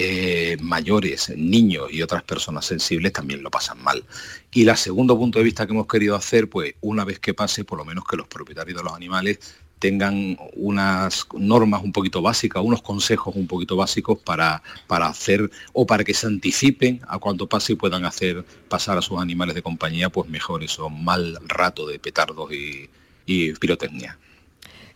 [0.00, 4.04] eh, mayores, niños y otras personas sensibles también lo pasan mal.
[4.52, 7.64] Y el segundo punto de vista que hemos querido hacer, pues una vez que pase,
[7.64, 9.40] por lo menos que los propietarios de los animales
[9.78, 15.86] tengan unas normas un poquito básicas, unos consejos un poquito básicos para, para hacer o
[15.86, 19.62] para que se anticipen a cuanto pase y puedan hacer pasar a sus animales de
[19.62, 22.88] compañía pues mejor eso mal rato de petardos y,
[23.60, 24.18] pirotecnia.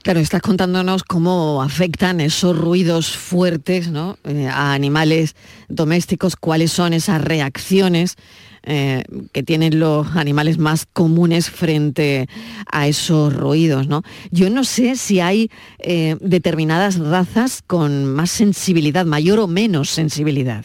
[0.02, 4.18] Claro, estás contándonos cómo afectan esos ruidos fuertes ¿no?
[4.24, 5.36] Eh, a animales
[5.68, 8.16] domésticos, cuáles son esas reacciones
[8.64, 12.28] eh, que tienen los animales más comunes frente
[12.70, 13.88] a esos ruidos.
[13.88, 14.02] ¿no?
[14.30, 20.64] Yo no sé si hay eh, determinadas razas con más sensibilidad, mayor o menos sensibilidad.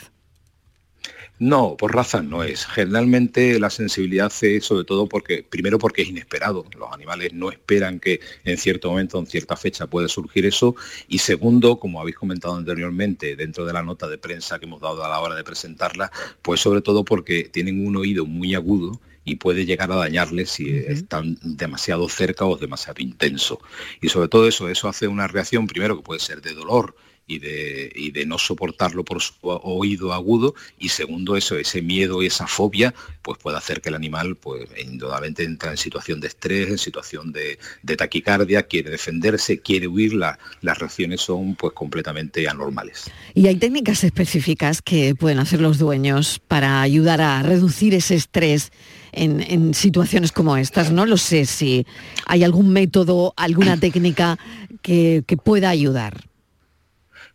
[1.39, 2.65] No, por raza no es.
[2.65, 6.65] Generalmente la sensibilidad es sobre todo porque, primero porque es inesperado.
[6.75, 10.75] Los animales no esperan que en cierto momento, en cierta fecha puede surgir eso.
[11.07, 15.03] Y segundo, como habéis comentado anteriormente dentro de la nota de prensa que hemos dado
[15.05, 16.11] a la hora de presentarla,
[16.41, 20.69] pues sobre todo porque tienen un oído muy agudo y puede llegar a dañarles si
[20.69, 23.59] están demasiado cerca o demasiado intenso.
[24.01, 26.95] Y sobre todo eso, eso hace una reacción primero que puede ser de dolor,
[27.27, 32.23] y de, y de no soportarlo por su oído agudo y segundo eso, ese miedo
[32.23, 36.27] y esa fobia pues puede hacer que el animal pues indudablemente entra en situación de
[36.27, 37.59] estrés, en situación de,
[37.97, 43.11] taquicardia, quiere defenderse, quiere huir, las reacciones son pues completamente anormales.
[43.33, 48.71] ¿Y hay técnicas específicas que pueden hacer los dueños para ayudar a reducir ese estrés?
[49.13, 50.91] En, situaciones como estas.
[50.91, 51.87] No lo sé si
[52.27, 54.37] hay algún método, alguna técnica
[54.83, 56.26] que pueda ayudar.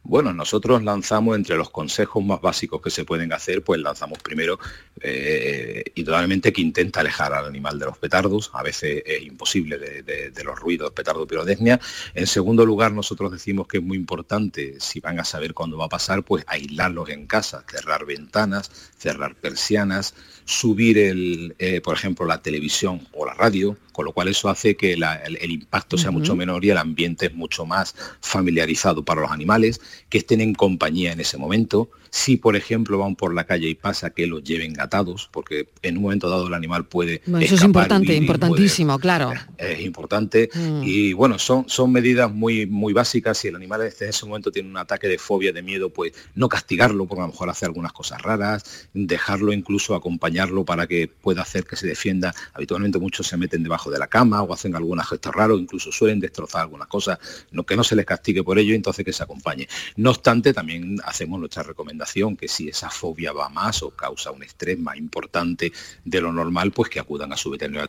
[0.04, 4.58] Bueno, nosotros lanzamos entre los consejos más básicos que se pueden hacer, pues lanzamos primero,
[5.00, 10.44] eh, indudablemente que intenta alejar al animal de los petardos, a veces es imposible de,
[10.44, 11.80] los ruidos, petardo, pirotecnia.
[12.14, 15.84] En segundo lugar, nosotros decimos que es muy importante, si van a saber cuándo va
[15.84, 22.26] a pasar, pues aislarlos en casa, cerrar ventanas, cerrar persianas, subir, el, eh, por ejemplo,
[22.26, 26.34] la televisión o la radio, con lo cual eso hace que el, impacto sea mucho
[26.34, 31.12] menor y el ambiente es mucho más familiarizado para los animales, que estén en compañía
[31.12, 31.90] en ese momento.
[32.14, 35.96] Si, por ejemplo, van por la calle y pasa que los lleven atados, porque en
[35.96, 37.22] un momento dado el animal puede...
[37.40, 39.32] eso es importante, importantísimo, claro.
[39.56, 40.50] Es, importante.
[40.52, 40.82] Mm.
[40.84, 43.38] Y bueno, son, son medidas muy, muy básicas.
[43.38, 46.50] Si el animal en ese momento tiene un ataque de fobia, de miedo, pues no
[46.50, 51.40] castigarlo, porque a lo mejor hace algunas cosas raras, dejarlo incluso acompañarlo para que pueda
[51.40, 52.34] hacer que se defienda.
[52.52, 56.20] Habitualmente muchos se meten debajo de la cama o hacen algunas gestos raros, incluso suelen
[56.20, 57.18] destrozar algunas cosas,
[57.52, 59.66] no, que no se les castigue por ello, entonces que se acompañe.
[59.96, 61.62] No obstante, también hacemos nuestra
[62.02, 65.72] recomendación que si esa fobia va más o causa un estrés más importante
[66.04, 67.88] de lo normal, pues que acudan a su veterinario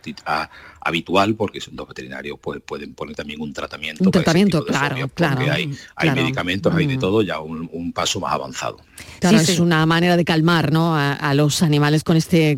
[0.82, 4.04] habitual, porque los veterinarios pues, pueden poner también un tratamiento.
[4.04, 5.52] Un tratamiento, claro, claro.
[5.52, 7.00] Hay, hay medicamentos, hay de mm.
[7.00, 8.78] todo, ya un, paso más avanzado.
[9.20, 10.96] Claro, es una manera de calmar ¿no?
[10.96, 12.58] a, los animales con este,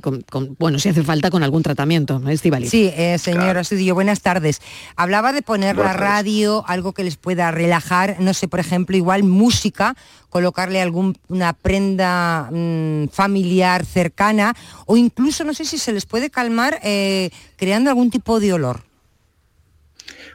[0.58, 2.30] bueno, si hace falta con algún tratamiento, ¿no?
[2.30, 2.68] Estivali.
[2.68, 4.62] Sí, eh, señora Estudio, buenas tardes.
[4.96, 9.24] Hablaba de poner la radio, algo que les pueda relajar, no sé, por ejemplo, igual
[9.24, 9.96] música,
[10.36, 16.80] colocarle alguna prenda mm, familiar cercana o incluso no sé si se les puede calmar
[16.84, 18.84] eh, creando algún tipo de olor.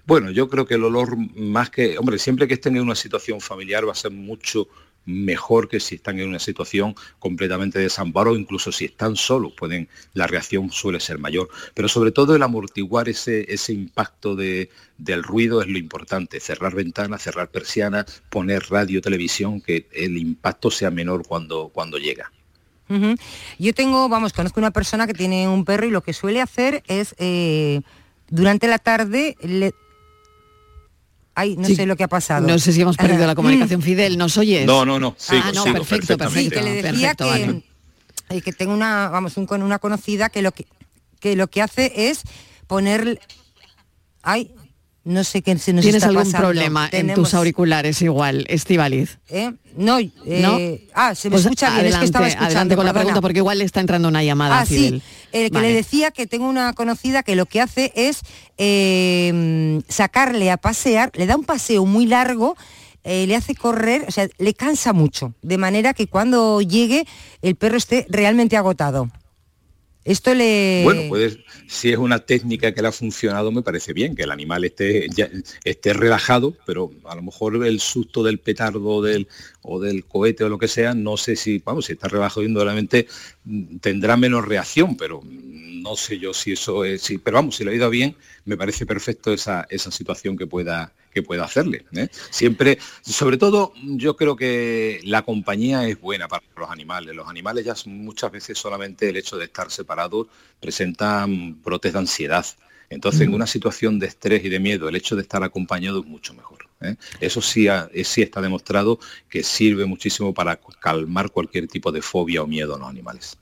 [0.06, 3.40] Bueno, yo creo que el olor más que, hombre, siempre que estén en una situación
[3.40, 4.66] familiar va a ser mucho
[5.10, 10.26] mejor que si están en una situación completamente desamparo, incluso si están solos, pueden, la
[10.26, 11.48] reacción suele ser mayor.
[11.74, 16.74] Pero sobre todo el amortiguar ese, ese impacto de, del ruido es lo importante, cerrar
[16.74, 22.30] ventanas, cerrar persianas, poner radio, televisión, que el impacto sea menor cuando, cuando llega.
[23.58, 26.82] Yo tengo, vamos, conozco una persona que tiene un perro y lo que suele hacer
[26.88, 27.82] es eh,
[28.30, 29.74] durante la tarde le,
[31.40, 32.46] Ay, no sé lo que ha pasado.
[32.46, 33.80] No sé si hemos perdido la comunicación.
[33.80, 34.66] Fidel, ¿nos oyes?
[34.66, 35.16] No, no, no.
[35.30, 36.56] ah, no, perfecto, perfecto.
[36.56, 37.62] que le decía que,
[38.28, 40.66] eh, que, tengo una, vamos, un, una conocida que lo que,
[41.18, 42.24] que lo que hace es
[42.66, 43.20] poner...
[44.22, 44.50] Ay,
[45.04, 49.18] no sé qué se nos ¿Tienes algún problema en tus auriculares igual, Estivaliz?
[49.28, 49.52] ¿Eh?
[49.76, 52.46] No, eh, ah, se me pues escucha bien, es que estaba escuchando.
[52.46, 54.60] Adelante con la pregunta porque igual le está entrando una llamada.
[54.60, 58.20] Ah, sí, el que le decía que tengo una conocida que lo que hace es
[58.58, 62.56] eh, sacarle a pasear, le da un paseo muy largo
[63.02, 67.06] le hace correr, o sea, le cansa mucho, de manera que cuando llegue
[67.40, 69.08] el perro esté realmente agotado.
[70.84, 74.30] Bueno, pues si es una técnica que le ha funcionado, me parece bien, que el
[74.30, 75.08] animal esté,
[75.64, 79.28] esté relajado, pero a lo mejor el susto del petardo del,
[79.62, 83.06] o del cohete o lo que sea, no sé si, vamos, si está relajado indudablemente
[83.44, 85.22] mm, tendrá menos reacción, pero
[85.82, 88.56] no sé yo si eso es, sí, pero vamos, si lo ha ido bien, me
[88.56, 91.84] parece perfecto esa, esa situación que pueda, que pueda hacerle.
[91.92, 92.08] ¿eh?
[92.30, 97.14] Siempre, sobre todo, yo creo que la compañía es buena para los animales.
[97.14, 100.26] Los animales ya muchas veces solamente el hecho de estar separados
[100.60, 102.46] presentan brotes de ansiedad
[102.88, 106.06] Entonces, en una situación de estrés y de miedo, el hecho de estar acompañado es
[106.06, 106.66] mucho mejor.
[106.80, 106.96] ¿eh?
[107.20, 107.66] Eso sí,
[108.04, 112.78] sí está demostrado que sirve muchísimo para calmar cualquier tipo de fobia o miedo a
[112.78, 113.38] los animales.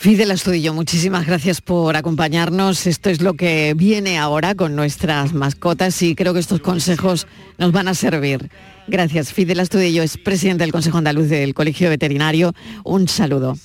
[0.00, 2.86] Fidel Astudillo, muchísimas gracias por acompañarnos.
[2.86, 7.26] Esto es lo que viene ahora con nuestras mascotas y creo que estos consejos
[7.58, 8.48] nos van a servir.
[8.86, 9.32] Gracias.
[9.32, 12.54] Fidel Astudillo es presidente del Consejo Andaluz del Colegio Veterinario.
[12.84, 13.56] Un saludo.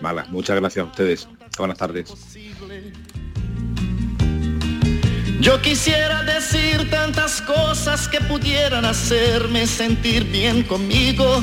[0.00, 1.28] Vale, muchas gracias a ustedes.
[1.58, 2.14] Buenas tardes.
[5.40, 11.42] Yo quisiera decir tantas cosas que pudieran hacerme sentir bien conmigo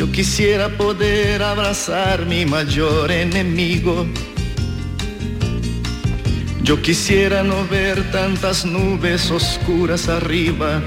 [0.00, 4.06] yo quisiera poder abrazar mi mayor enemigo.
[6.62, 10.80] Yo quisiera no ver tantas nubes oscuras arriba.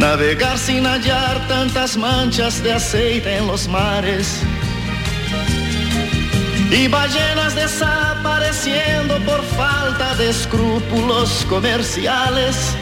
[0.00, 4.42] Navegar sin hallar tantas manchas de aceite en los mares.
[6.72, 12.76] Y ballenas desapareciendo por falta de escrúpulos comerciales.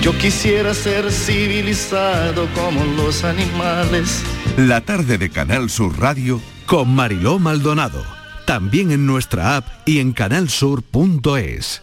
[0.00, 4.22] Yo quisiera ser civilizado como los animales.
[4.56, 8.02] La tarde de Canal Sur Radio con Mariló Maldonado.
[8.46, 11.82] También en nuestra app y en canalsur.es.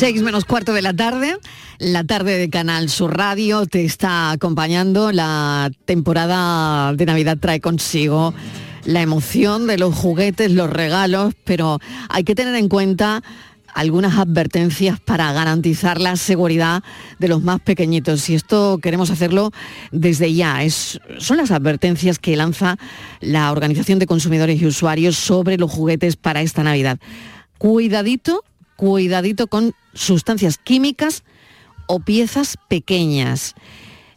[0.00, 1.36] 6 menos cuarto de la tarde,
[1.78, 5.12] la tarde de Canal Sur Radio te está acompañando.
[5.12, 8.32] La temporada de Navidad trae consigo
[8.86, 13.22] la emoción de los juguetes, los regalos, pero hay que tener en cuenta
[13.74, 16.82] algunas advertencias para garantizar la seguridad
[17.18, 18.30] de los más pequeñitos.
[18.30, 19.50] Y esto queremos hacerlo
[19.92, 20.62] desde ya.
[20.62, 22.78] Es, son las advertencias que lanza
[23.20, 26.98] la Organización de Consumidores y Usuarios sobre los juguetes para esta Navidad.
[27.58, 28.44] Cuidadito
[28.80, 31.22] cuidadito con sustancias químicas
[31.86, 33.54] o piezas pequeñas.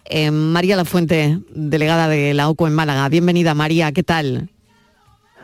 [0.06, 3.10] Eh, María La Fuente, delegada de la OCO en Málaga.
[3.10, 4.50] Bienvenida María, ¿qué tal?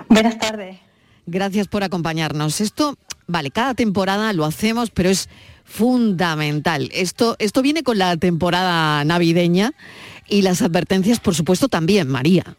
[0.08, 0.78] Buenas tardes.
[1.26, 2.62] Gracias por acompañarnos.
[2.62, 2.98] Esto,
[3.28, 5.28] vale, cada temporada lo hacemos, pero es
[5.66, 6.90] fundamental.
[6.94, 9.74] Esto, esto viene con la temporada navideña
[10.30, 12.56] y las advertencias, por supuesto, también, María.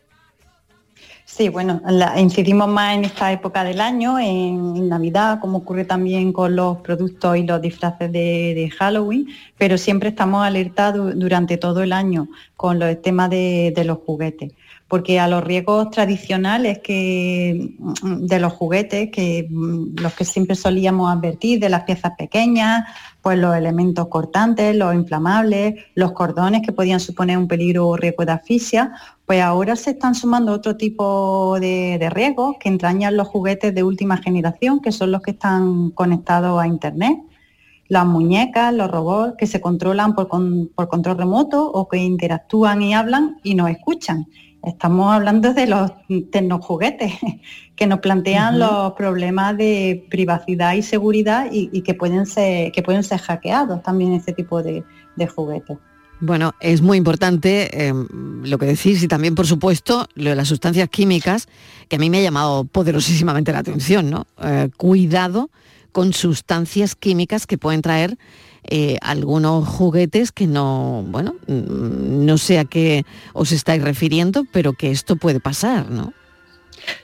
[1.32, 1.80] Sí, bueno,
[2.18, 7.36] incidimos más en esta época del año, en, Navidad, como ocurre también con los productos
[7.36, 13.00] y los disfraces de, Halloween, pero siempre estamos alertados durante todo el año con los
[13.00, 14.52] temas de, los juguetes
[14.88, 21.16] porque a los riesgos tradicionales que, de los juguetes, que mm, los que siempre solíamos
[21.16, 22.88] advertir, de las piezas pequeñas,
[23.22, 28.24] pues los elementos cortantes, los inflamables, los cordones que podían suponer un peligro o riesgo
[28.24, 28.92] de asfixia,
[29.30, 34.16] pues ahora se están sumando otro tipo de, riesgos que entrañan los juguetes de última
[34.16, 37.16] generación, que son los que están conectados a Internet.
[37.86, 43.36] Las muñecas, los robots que se controlan por, control remoto o que interactúan y hablan
[43.44, 44.26] y nos escuchan.
[44.64, 45.92] Estamos hablando de los
[46.32, 47.12] tecnojuguetes
[47.76, 53.04] que nos plantean los problemas de privacidad y seguridad y, que, pueden ser, que pueden
[53.04, 54.82] ser hackeados también ese tipo de
[55.32, 55.78] juguetes.
[56.20, 58.06] Bueno, es muy importante em,
[58.44, 61.48] lo que decís y también, por supuesto, lo de las sustancias químicas,
[61.88, 64.26] que a mí me ha llamado poderosísimamente la atención, ¿no?
[64.42, 65.50] Eh, cuidado
[65.92, 68.18] con sustancias químicas que pueden traer
[68.64, 74.74] eh, algunos juguetes que no, bueno, mm, no sé a qué os estáis refiriendo, pero
[74.74, 76.12] que esto puede pasar, ¿no?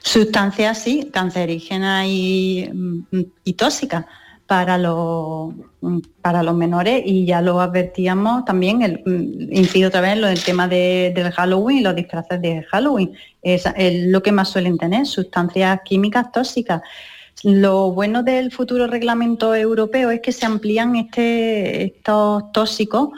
[0.03, 4.05] Sustancias, sí, cancerígenas y, mm, y tóxicas
[4.47, 10.01] para los, mm, para los menores y ya lo advertíamos también, el, mm, incido otra
[10.01, 14.23] vez en lo del tema de- del Halloween, los disfraces de Halloween, es, es lo
[14.23, 16.81] que más suelen tener, sustancias químicas tóxicas.
[17.43, 23.09] Lo bueno del futuro reglamento europeo es que se amplían este, estos tóxicos,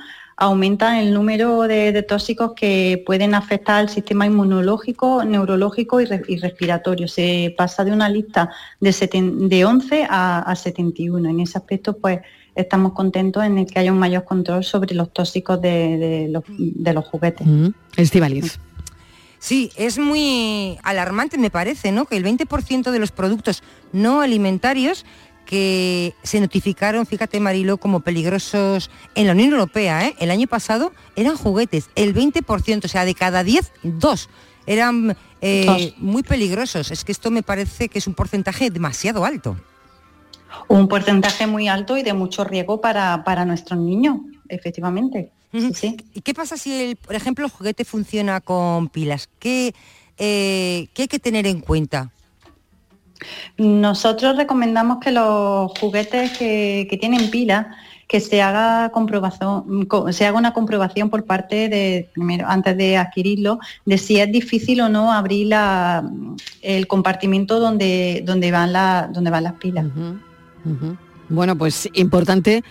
[0.41, 6.23] aumentan el número de, de tóxicos que pueden afectar al sistema inmunológico, neurológico y, re-
[6.27, 7.07] y respiratorio.
[7.09, 11.29] Se pasa de una lista de, seten- de 11 a, a 71.
[11.29, 12.19] En ese aspecto, pues
[12.55, 16.43] estamos contentos en el que haya un mayor control sobre los tóxicos de, de los,
[16.47, 17.45] de los juguetes.
[17.97, 18.59] Estivaliz.
[19.41, 22.05] Sí, es muy alarmante, me parece, ¿no?
[22.05, 23.63] Que el 20% de los productos
[23.93, 25.05] no alimentarios
[25.49, 30.15] que se notificaron, fíjate Marilo, como peligrosos en la Unión Europea, ¿eh?
[30.19, 34.29] el año pasado eran juguetes, el 20%, o sea, de cada 10, dos
[34.67, 35.93] eran eh, Dos.
[35.97, 36.91] muy peligrosos.
[36.91, 39.57] Es que esto me parece que es un porcentaje demasiado alto.
[40.67, 44.17] Un porcentaje muy alto y de mucho riesgo para, para nuestros niños,
[44.49, 45.31] efectivamente.
[45.51, 45.97] Sí, sí.
[46.13, 49.29] ¿Y qué pasa si, el, por ejemplo, el juguete funciona con pilas?
[49.39, 49.73] ¿Qué,
[50.19, 52.11] eh, ¿qué hay que tener en cuenta?
[53.57, 57.75] Nosotros recomendamos que los juguetes que, tienen pila,
[58.07, 62.97] que se haga comprobación, co- se haga una comprobación por parte de, primero, antes de
[62.97, 66.09] adquirirlo, de si es difícil o no abrir la-
[66.61, 69.85] el compartimento donde, donde, van la- donde van las pilas.
[71.29, 72.63] Bueno, pues importante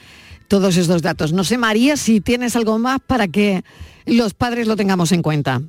[0.49, 1.32] todos estos datos.
[1.32, 3.62] No sé, María, si tienes algo más para que
[4.07, 5.61] los padres lo tengamos en cuenta.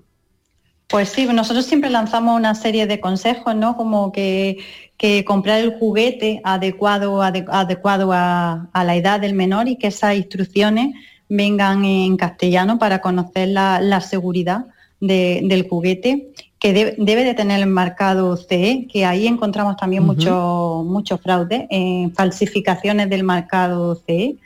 [0.89, 3.77] Pues sí, nosotros siempre lanzamos una serie de consejos, ¿no?
[3.77, 4.57] Como que,
[4.97, 9.87] que comprar el juguete adecuado, ade- adecuado a, a la edad del menor y que
[9.87, 10.95] esas instrucciones
[11.29, 14.65] vengan en castellano para conocer la, la seguridad
[14.99, 20.03] de- del juguete, que de- debe de tener el marcado CE, que ahí encontramos también
[20.03, 20.13] Ujú.
[20.13, 24.37] mucho, mucho fraude, en falsificaciones del marcado CE.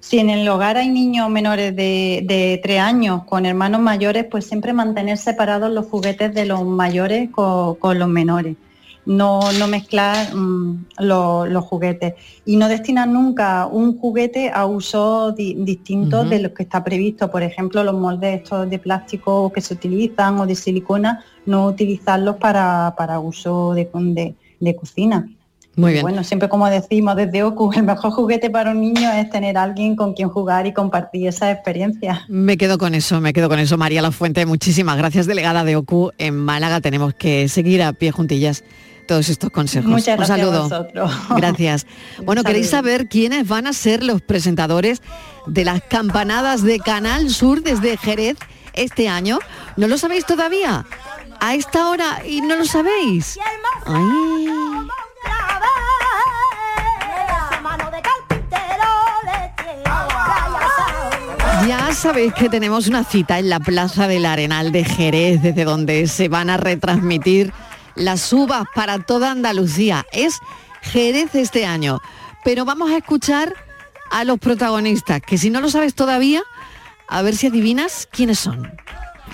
[0.00, 4.46] Si en el hogar hay niños menores de, de tres años con hermanos mayores, pues
[4.46, 8.56] siempre mantener separados los juguetes de los mayores co- con, los menores.
[9.04, 15.34] No, no mezclar mm, lo- los juguetes y no destinar nunca un juguete a usos
[15.34, 17.30] di- distintos de los que está previsto.
[17.30, 22.36] Por ejemplo, los moldes estos de plástico que se utilizan o de silicona, no utilizarlos
[22.36, 25.26] para, para uso de, de- de cocina.
[25.78, 26.02] Muy bien.
[26.02, 29.62] Bueno, siempre como decimos desde OCU, el mejor juguete para un niño es tener a
[29.62, 32.24] alguien con quien jugar y compartir esa experiencia.
[32.28, 33.78] Me quedo con eso, me quedo con eso.
[33.78, 36.80] María La Fuente, muchísimas gracias, delegada de OCU en Málaga.
[36.80, 38.64] Tenemos que seguir a pie juntillas
[39.06, 39.88] todos estos consejos.
[39.88, 40.58] Muchas Un gracias saludo.
[40.58, 41.12] a vosotros.
[41.36, 41.86] Gracias.
[42.24, 45.00] Bueno, Un ¿queréis saber quiénes van a ser los presentadores
[45.46, 48.36] de las campanadas de Canal Sur desde Jerez
[48.74, 49.38] este año?
[49.76, 50.84] ¿No lo sabéis todavía?
[51.40, 53.38] A esta hora y no lo sabéis.
[53.86, 54.48] Ay.
[61.66, 66.06] Ya sabéis que tenemos una cita en la Plaza del Arenal de Jerez, desde donde
[66.06, 67.52] se van a retransmitir
[67.94, 70.06] las uvas para toda Andalucía.
[70.12, 70.38] Es
[70.80, 72.00] Jerez este año.
[72.44, 73.54] Pero vamos a escuchar
[74.10, 76.42] a los protagonistas, que si no lo sabes todavía,
[77.08, 78.72] a ver si adivinas quiénes son.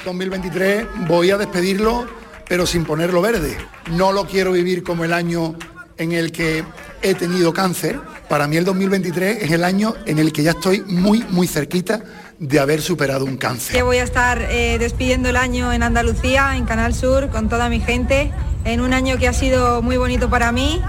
[0.05, 2.07] 2023 voy a despedirlo,
[2.49, 3.57] pero sin ponerlo verde.
[3.92, 5.55] No lo quiero vivir como el año
[5.99, 6.64] en el que
[7.03, 8.01] he tenido cáncer.
[8.28, 12.03] Para mí el 2023 es el año en el que ya estoy muy, muy cerquita
[12.38, 13.74] de haber superado un cáncer.
[13.74, 17.68] Que voy a estar eh, despidiendo el año en Andalucía, en Canal Sur, con toda
[17.68, 18.32] mi gente,
[18.64, 20.80] en un año que ha sido muy bonito para mí.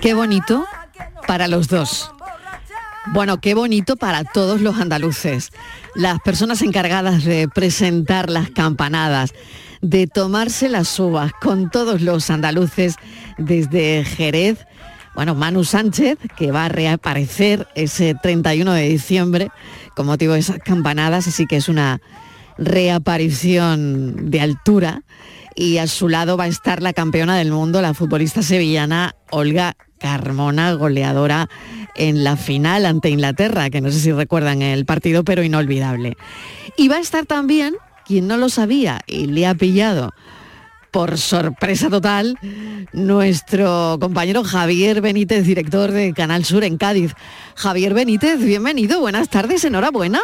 [0.00, 0.66] Qué bonito
[1.26, 2.10] para los dos.
[3.12, 5.50] Bueno, qué bonito para todos los andaluces.
[5.94, 9.32] Las personas encargadas de presentar las campanadas,
[9.80, 12.96] de tomarse las uvas con todos los andaluces
[13.38, 14.66] desde Jerez.
[15.14, 19.50] Bueno, Manu Sánchez, que va a reaparecer ese 31 de diciembre
[19.96, 22.00] con motivo de esas campanadas, así que es una
[22.58, 25.02] reaparición de altura.
[25.56, 29.76] Y a su lado va a estar la campeona del mundo, la futbolista sevillana Olga
[29.98, 31.48] Carmona, goleadora
[31.96, 36.16] en la final ante Inglaterra, que no sé si recuerdan el partido, pero inolvidable.
[36.76, 37.74] Y va a estar también,
[38.10, 40.12] quien no lo sabía y le ha pillado
[40.90, 42.36] por sorpresa total,
[42.92, 47.14] nuestro compañero Javier Benítez, director de Canal Sur en Cádiz.
[47.54, 50.20] Javier Benítez, bienvenido, buenas tardes, enhorabuena.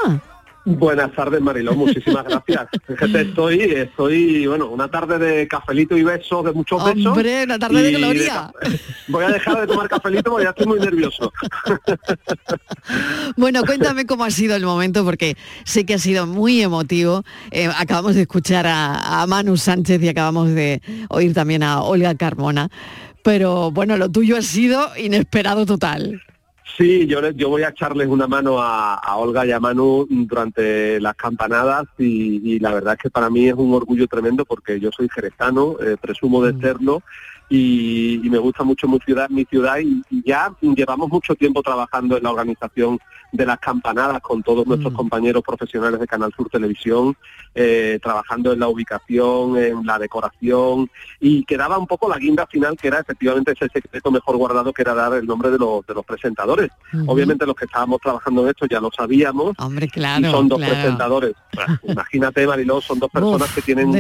[0.69, 2.67] Buenas tardes, Mariló, muchísimas gracias.
[2.89, 7.07] Fíjate, estoy, estoy, bueno, una tarde de cafelito y besos, de muchos besos.
[7.07, 8.51] Hombre, una tarde de gloria.
[8.51, 8.53] ca-
[9.09, 11.33] voy a dejar de tomar cafelito porque ya estoy muy nervioso.
[13.37, 17.25] Bueno, cuéntame cómo ha sido el momento, porque sé que ha sido muy emotivo.
[17.51, 22.15] Eh, acabamos de escuchar a, a Manu Sánchez y acabamos de oír también a Olga
[22.15, 22.69] Carmona.
[23.23, 26.23] pero bueno, lo tuyo ha sido inesperado total.
[26.77, 31.15] Sí, yo, yo voy a echarles una mano a, Olga y a Manu durante las
[31.15, 35.09] campanadas y, la verdad es que para mí es un orgullo tremendo porque yo soy
[35.09, 36.61] jerezano, eh, presumo de mm.
[37.49, 42.25] Y, me gusta mucho mi ciudad, mi ciudad y, ya llevamos mucho tiempo trabajando en
[42.25, 42.99] la organización
[43.33, 44.97] de las campanadas con todos nuestros mm.
[44.97, 47.17] compañeros profesionales de Canal Sur Televisión,
[47.55, 50.91] eh, trabajando en la ubicación, en la decoración
[51.21, 54.83] y quedaba un poco la guinda final que era efectivamente ese secreto mejor guardado que
[54.83, 56.71] era dar el nombre de los, de los presentadores.
[57.07, 59.55] Obviamente los que estábamos trabajando en esto ya lo sabíamos.
[59.59, 60.27] Hombre, claro.
[60.27, 61.35] Y son dos presentadores.
[61.85, 63.91] imagínate, Mariló, son dos personas que tienen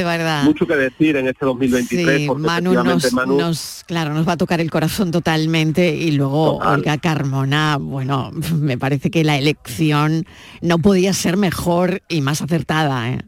[0.45, 4.61] mucho que decir en este 2023 porque efectivamente Manu nos, claro, nos va a tocar
[4.61, 10.27] el corazón totalmente y luego Olga Carmona, bueno, me parece que la elección
[10.61, 13.11] no podía ser mejor y más acertada.
[13.11, 13.21] ¿eh?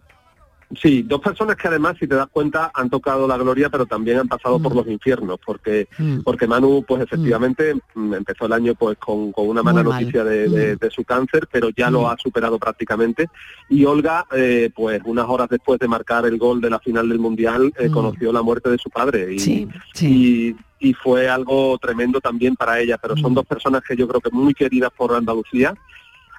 [0.76, 4.18] Sí, dos personas que además, si te das cuenta, han tocado la gloria, pero también
[4.18, 4.76] han pasado por mm.
[4.76, 6.20] los infiernos, porque mm.
[6.20, 8.14] porque Manu, pues efectivamente, mm.
[8.14, 12.18] empezó el año pues con, una mala noticia de, su cáncer, pero ya lo ha
[12.18, 13.28] superado prácticamente.
[13.70, 17.18] Y Olga, eh, pues unas horas después de marcar el gol de la final del
[17.18, 19.34] Mundial, eh, conoció la muerte de su padre.
[19.34, 19.68] Y,
[20.00, 24.20] y, y fue algo tremendo también para ella, pero son dos personas que yo creo
[24.20, 25.74] que muy queridas por Andalucía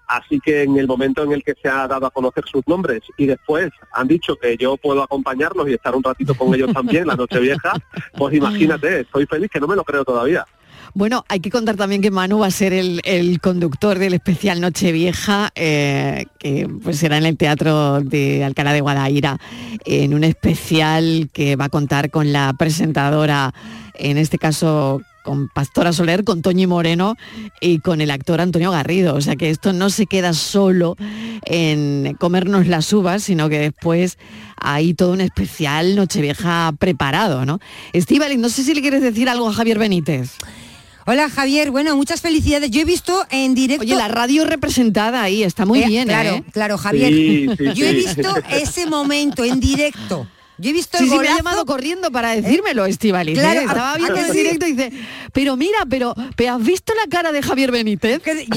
[0.10, 3.02] Así que en el momento en el que se ha dado a conocer sus nombres
[3.16, 7.06] y después han dicho que yo puedo acompañarlos y estar un ratito con ellos también
[7.06, 7.74] la noche vieja,
[8.18, 10.48] pues imagínate, estoy feliz que no me lo creo todavía.
[10.96, 15.52] Bueno, hay que contar también que Manu va a ser el, conductor del especial Nochevieja,
[15.54, 19.38] eh, que pues será en el Teatro de Alcalá de Guadaira,
[19.86, 23.54] en un especial que va a contar con la presentadora,
[23.94, 27.16] en este caso con Pastora Soler, con Toñi Moreno
[27.62, 29.14] y con el actor Antonio Garrido.
[29.14, 30.96] O sea que esto no se queda solo
[31.46, 34.18] en comernos las uvas, sino que después
[34.58, 37.60] hay todo un especial Nochevieja preparado, ¿no?
[37.94, 40.32] Estíbaliz, no sé si le quieres decir algo a Javier Benítez.
[41.06, 42.72] Hola Javier, bueno, muchas felicidades.
[42.72, 43.84] Yo he visto en directo.
[43.84, 46.08] Oye, la radio representada ahí, está muy eh, bien.
[46.08, 46.44] Claro, ¿eh?
[46.52, 47.56] claro, Javier.
[47.76, 50.28] Yo he visto ese momento en directo
[50.60, 53.34] yo he visto el sí, me ha llamado corriendo para decírmelo, Estivali.
[53.34, 54.92] Claro, Estaba viendo en directo y dice,
[55.34, 58.22] pero mira, pero, ¿has visto la cara de Javier Benítez?
[58.26, 58.48] Eh,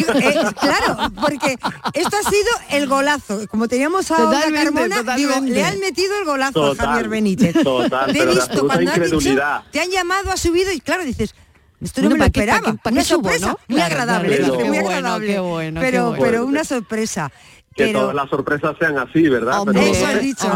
[0.60, 1.58] claro, porque
[1.94, 3.46] esto ha sido el golazo.
[3.48, 7.54] Como teníamos a Olga Carmona, digo, le han metido el golazo a Javier Benítez.
[7.62, 9.34] Total, te he visto cuando has dicho,
[9.70, 11.34] te han llamado, ha subido y claro, dices,
[11.80, 12.76] esto no me lo esperaba.
[12.84, 15.38] una sorpresa muy agradable, muy agradable.
[15.40, 17.30] bueno, pero, pero una sorpresa.
[17.74, 19.62] Que todas las sorpresas sean así, ¿verdad?
[19.64, 20.46] pero, eso has dicho,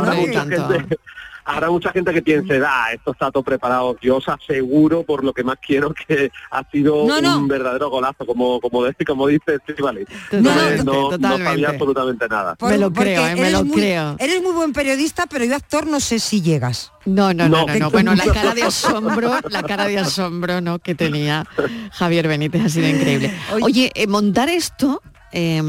[1.47, 3.97] habrá mucha gente que piense, ah, esto está todo preparado.
[4.03, 8.61] Yo os aseguro, por lo que más quiero, que ha sido un verdadero golazo, como
[8.61, 10.05] como, como dice Estivali.
[10.32, 10.51] No,
[10.84, 12.57] no, no, sabía absolutamente nada.
[12.61, 14.16] me lo creo, eh, me lo creo.
[14.18, 16.92] Eres muy buen periodista, pero yo actor no sé si llegas.
[17.05, 20.80] No, no, no, no, Bueno, la cara de asombro, la cara de asombro, ¿no?
[20.80, 21.47] Que tenía
[21.92, 23.32] Javier Benítez ha sido increíble.
[23.62, 25.01] Oye, eh, montar esto.
[25.32, 25.62] Eh,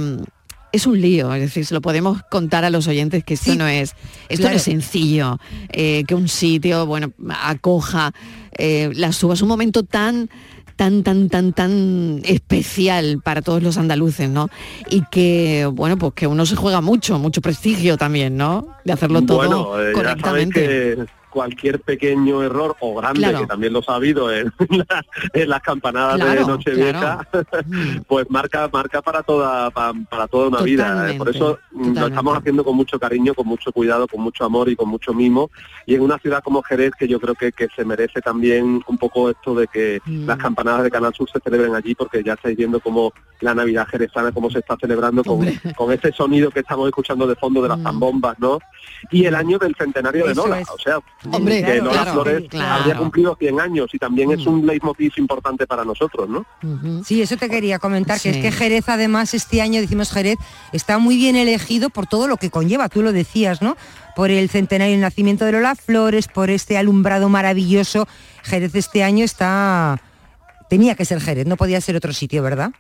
[0.72, 3.68] es un lío, es decir, se lo podemos contar a los oyentes que esto no
[3.68, 3.96] es,
[4.30, 5.40] esto no es sencillo,
[5.70, 7.12] eh, que un sitio, bueno,
[7.42, 8.12] acoja
[8.58, 10.30] eh, las uvas, un momento tan
[10.76, 14.50] tan, tan, tan, tan especial para todos los andaluces, ¿no?
[14.90, 18.68] Y que, bueno, pues que uno se juega mucho, mucho prestigio también, ¿no?
[18.86, 21.08] De hacerlo todo bueno, eh, correctamente
[21.38, 24.52] cualquier pequeño error o grande, que también lo ha habido en,
[25.48, 27.28] las campanadas de Nochevieja,
[27.64, 27.98] mm.
[28.08, 31.12] pues marca marca para toda para, toda una vida.
[31.12, 31.16] ¿eh?
[31.16, 34.68] Por eso mm, lo estamos haciendo con mucho cariño, con mucho cuidado, con mucho amor
[34.68, 35.52] y con mucho mimo.
[35.86, 38.98] Y en una ciudad como Jerez, que yo creo que, que se merece también un
[38.98, 40.26] poco esto de que mm.
[40.26, 43.88] las campanadas de Canal Sur se celebren allí, porque ya estáis viendo cómo la Navidad
[43.88, 47.70] jerezana, cómo se está celebrando con, con ese sonido que estamos escuchando de fondo de
[47.70, 48.58] las zambombas, ¿no?
[49.12, 50.98] Y el año del centenario de Nola, o sea,
[51.32, 54.50] Hombre, que Lola Flores habría cumplido 100 años y también es mm.
[54.50, 56.46] un leitmotiv importante para nosotros, ¿no?
[57.04, 60.38] Sí, eso te quería comentar, que es que Jerez además este año, decimos Jerez,
[60.74, 63.76] está muy bien elegido por todo lo que conlleva, tú lo decías, ¿no?
[64.16, 68.08] Por el centenario del nacimiento de Lola Flores, por este alumbrado maravilloso.
[68.44, 70.02] Jerez este año está...
[70.70, 72.72] Tenía que ser Jerez, no podía ser otro sitio, ¿verdad?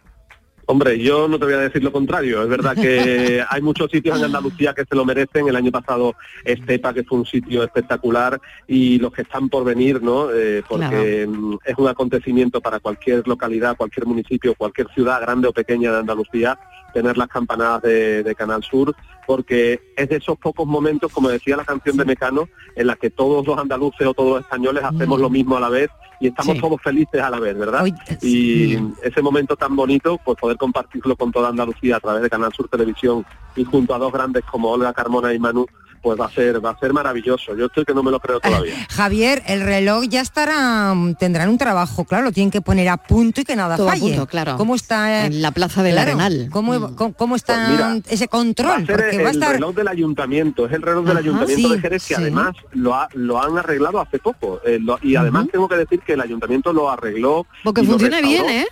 [0.69, 2.43] Hombre, yo no te voy a decir lo contrario.
[2.43, 5.47] Es verdad que hay muchos sitios en Andalucía que se lo merecen.
[5.47, 10.03] El año pasado Estepa, que fue un sitio espectacular, y los que están por venir,
[10.03, 10.29] ¿no?
[10.29, 11.23] Eh, porque
[11.63, 16.59] es un acontecimiento para cualquier localidad, cualquier municipio, cualquier ciudad, grande o pequeña de Andalucía,
[16.93, 21.65] tener las campanadas de, Canal Sur, porque es de esos pocos momentos, como decía la
[21.65, 25.29] canción de Mecano, en las que todos los andaluces o todos los españoles hacemos lo
[25.29, 27.85] mismo a la vez y estamos todos felices a la vez, ¿verdad?
[28.21, 32.53] y ese momento tan bonito, pues poder compartirlo con toda Andalucía a través de Canal
[32.53, 33.25] Sur Televisión
[33.55, 35.65] y junto a dos grandes como Olga Carmona y Manu,
[36.01, 37.55] pues va a ser va a ser maravilloso.
[37.55, 38.73] Yo estoy que no me lo creo todavía.
[38.89, 43.41] Javier, el reloj ya estará, tendrán un trabajo, claro, lo tienen que poner a punto
[43.41, 44.01] y que nada Todo a falle.
[44.01, 44.57] punto, claro.
[44.57, 46.49] ¿Cómo está En la Plaza del claro, Arenal.
[46.51, 46.95] ¿Cómo, Mm.
[46.95, 48.71] cómo, cómo está Pues mira, ese Va control?
[48.71, 51.19] a ser Porque el va a estar reloj del ayuntamiento, es el reloj del Ajá,
[51.19, 52.21] ayuntamiento sí, de Jerez que sí.
[52.21, 54.61] además lo, ha- lo han arreglado hace poco.
[54.65, 57.45] eh, lo- y además tengo que decir que el ayuntamiento lo arregló.
[57.63, 58.65] Porque funciona bien, ¿eh?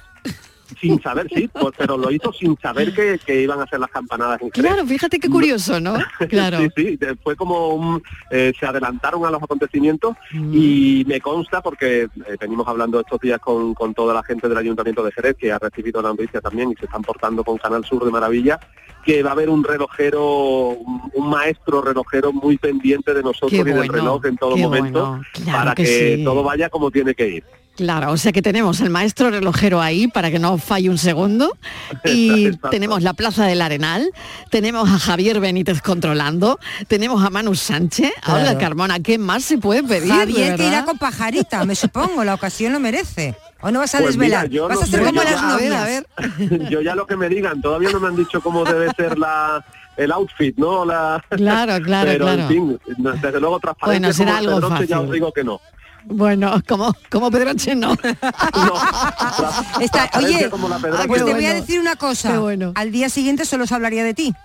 [0.80, 3.90] Sin saber, sí, pues, pero lo hizo sin saber que, que iban a hacer las
[3.92, 4.72] campanadas en Jerez.
[4.72, 5.96] Claro, fíjate qué curioso, ¿no?
[6.30, 6.58] Claro.
[6.60, 10.52] sí, sí, fue como un, eh, se adelantaron a los acontecimientos Mm.
[10.54, 14.58] y me consta porque eh, venimos hablando estos días con, con toda la gente del
[14.58, 17.84] Ayuntamiento de Jerez que ha recibido la noticia también y se están portando con Canal
[17.86, 18.60] Sur de maravilla
[19.06, 23.58] que va a haber un relojero, un, un maestro relojero muy pendiente de nosotros Qué
[23.58, 26.24] y del bueno, reloj en todo momento bueno, claro para que que, sí.
[26.24, 27.44] todo vaya como tiene que ir.
[27.76, 31.58] Claro, o sea que tenemos el maestro relojero ahí para que no falle un segundo
[32.06, 32.70] y Exacto.
[32.70, 34.10] tenemos la Plaza del Arenal,
[34.50, 36.58] tenemos a Javier Benítez controlando,
[36.88, 38.40] tenemos a Manu Sánchez, Claro.
[38.40, 40.12] Olga Carmona, ¿qué más se puede pedir?
[40.14, 43.36] Javier que irá con pajarita, me supongo, la ocasión lo merece.
[43.62, 44.50] ¿O no vas a Pues mira, desvelar?
[44.50, 45.76] yo vas no a ser como yo las ya- novias.
[45.76, 46.06] a ver.
[46.70, 49.66] Yo ya lo que me digan, todavía no me han dicho cómo debe ser la
[49.98, 50.84] el outfit, ¿no?
[50.86, 52.42] La, Claro, claro, pero claro.
[52.44, 55.14] en fin, desde luego transparente Bueno, será algo Pedroche, ya os fácil.
[55.14, 55.60] digo que no.
[56.06, 57.94] Bueno, como, como Pedroche no.
[59.80, 61.36] Está- oye, como la Pedroche, pues te no.
[61.36, 62.32] voy a decir una cosa.
[62.32, 62.74] Qué bueno.
[62.76, 64.36] Al día siguiente solo se hablaría de ti.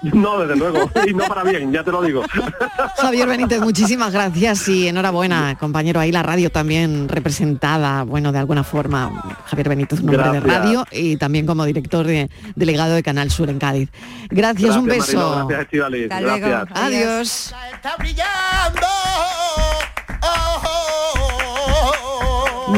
[0.00, 2.22] No, desde luego, y no para bien, ya te lo digo.
[2.98, 5.98] Javier Benítez, muchísimas gracias y enhorabuena, compañero.
[5.98, 9.40] Ahí la radio también representada, bueno, de alguna forma.
[9.46, 13.50] Javier Benítez, un hombre de radio y también como director de, delegado de Canal Sur
[13.50, 13.90] en Cádiz.
[14.30, 15.46] Gracias, un beso.
[15.48, 16.08] Gracias, luego.
[16.08, 16.68] gracias.
[16.74, 17.54] Adiós.
[17.74, 18.86] Está brillando.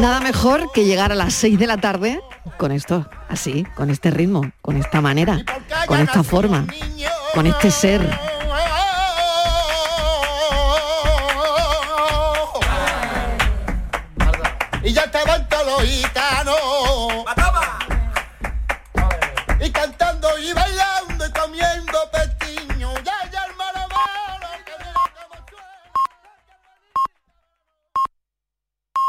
[0.00, 2.22] Nada mejor que llegar a las 6 de la tarde
[2.56, 5.44] con esto, así, con este ritmo, con esta manera,
[5.86, 6.66] con esta forma,
[7.34, 8.00] con este ser.
[14.82, 16.29] Y ya gitanos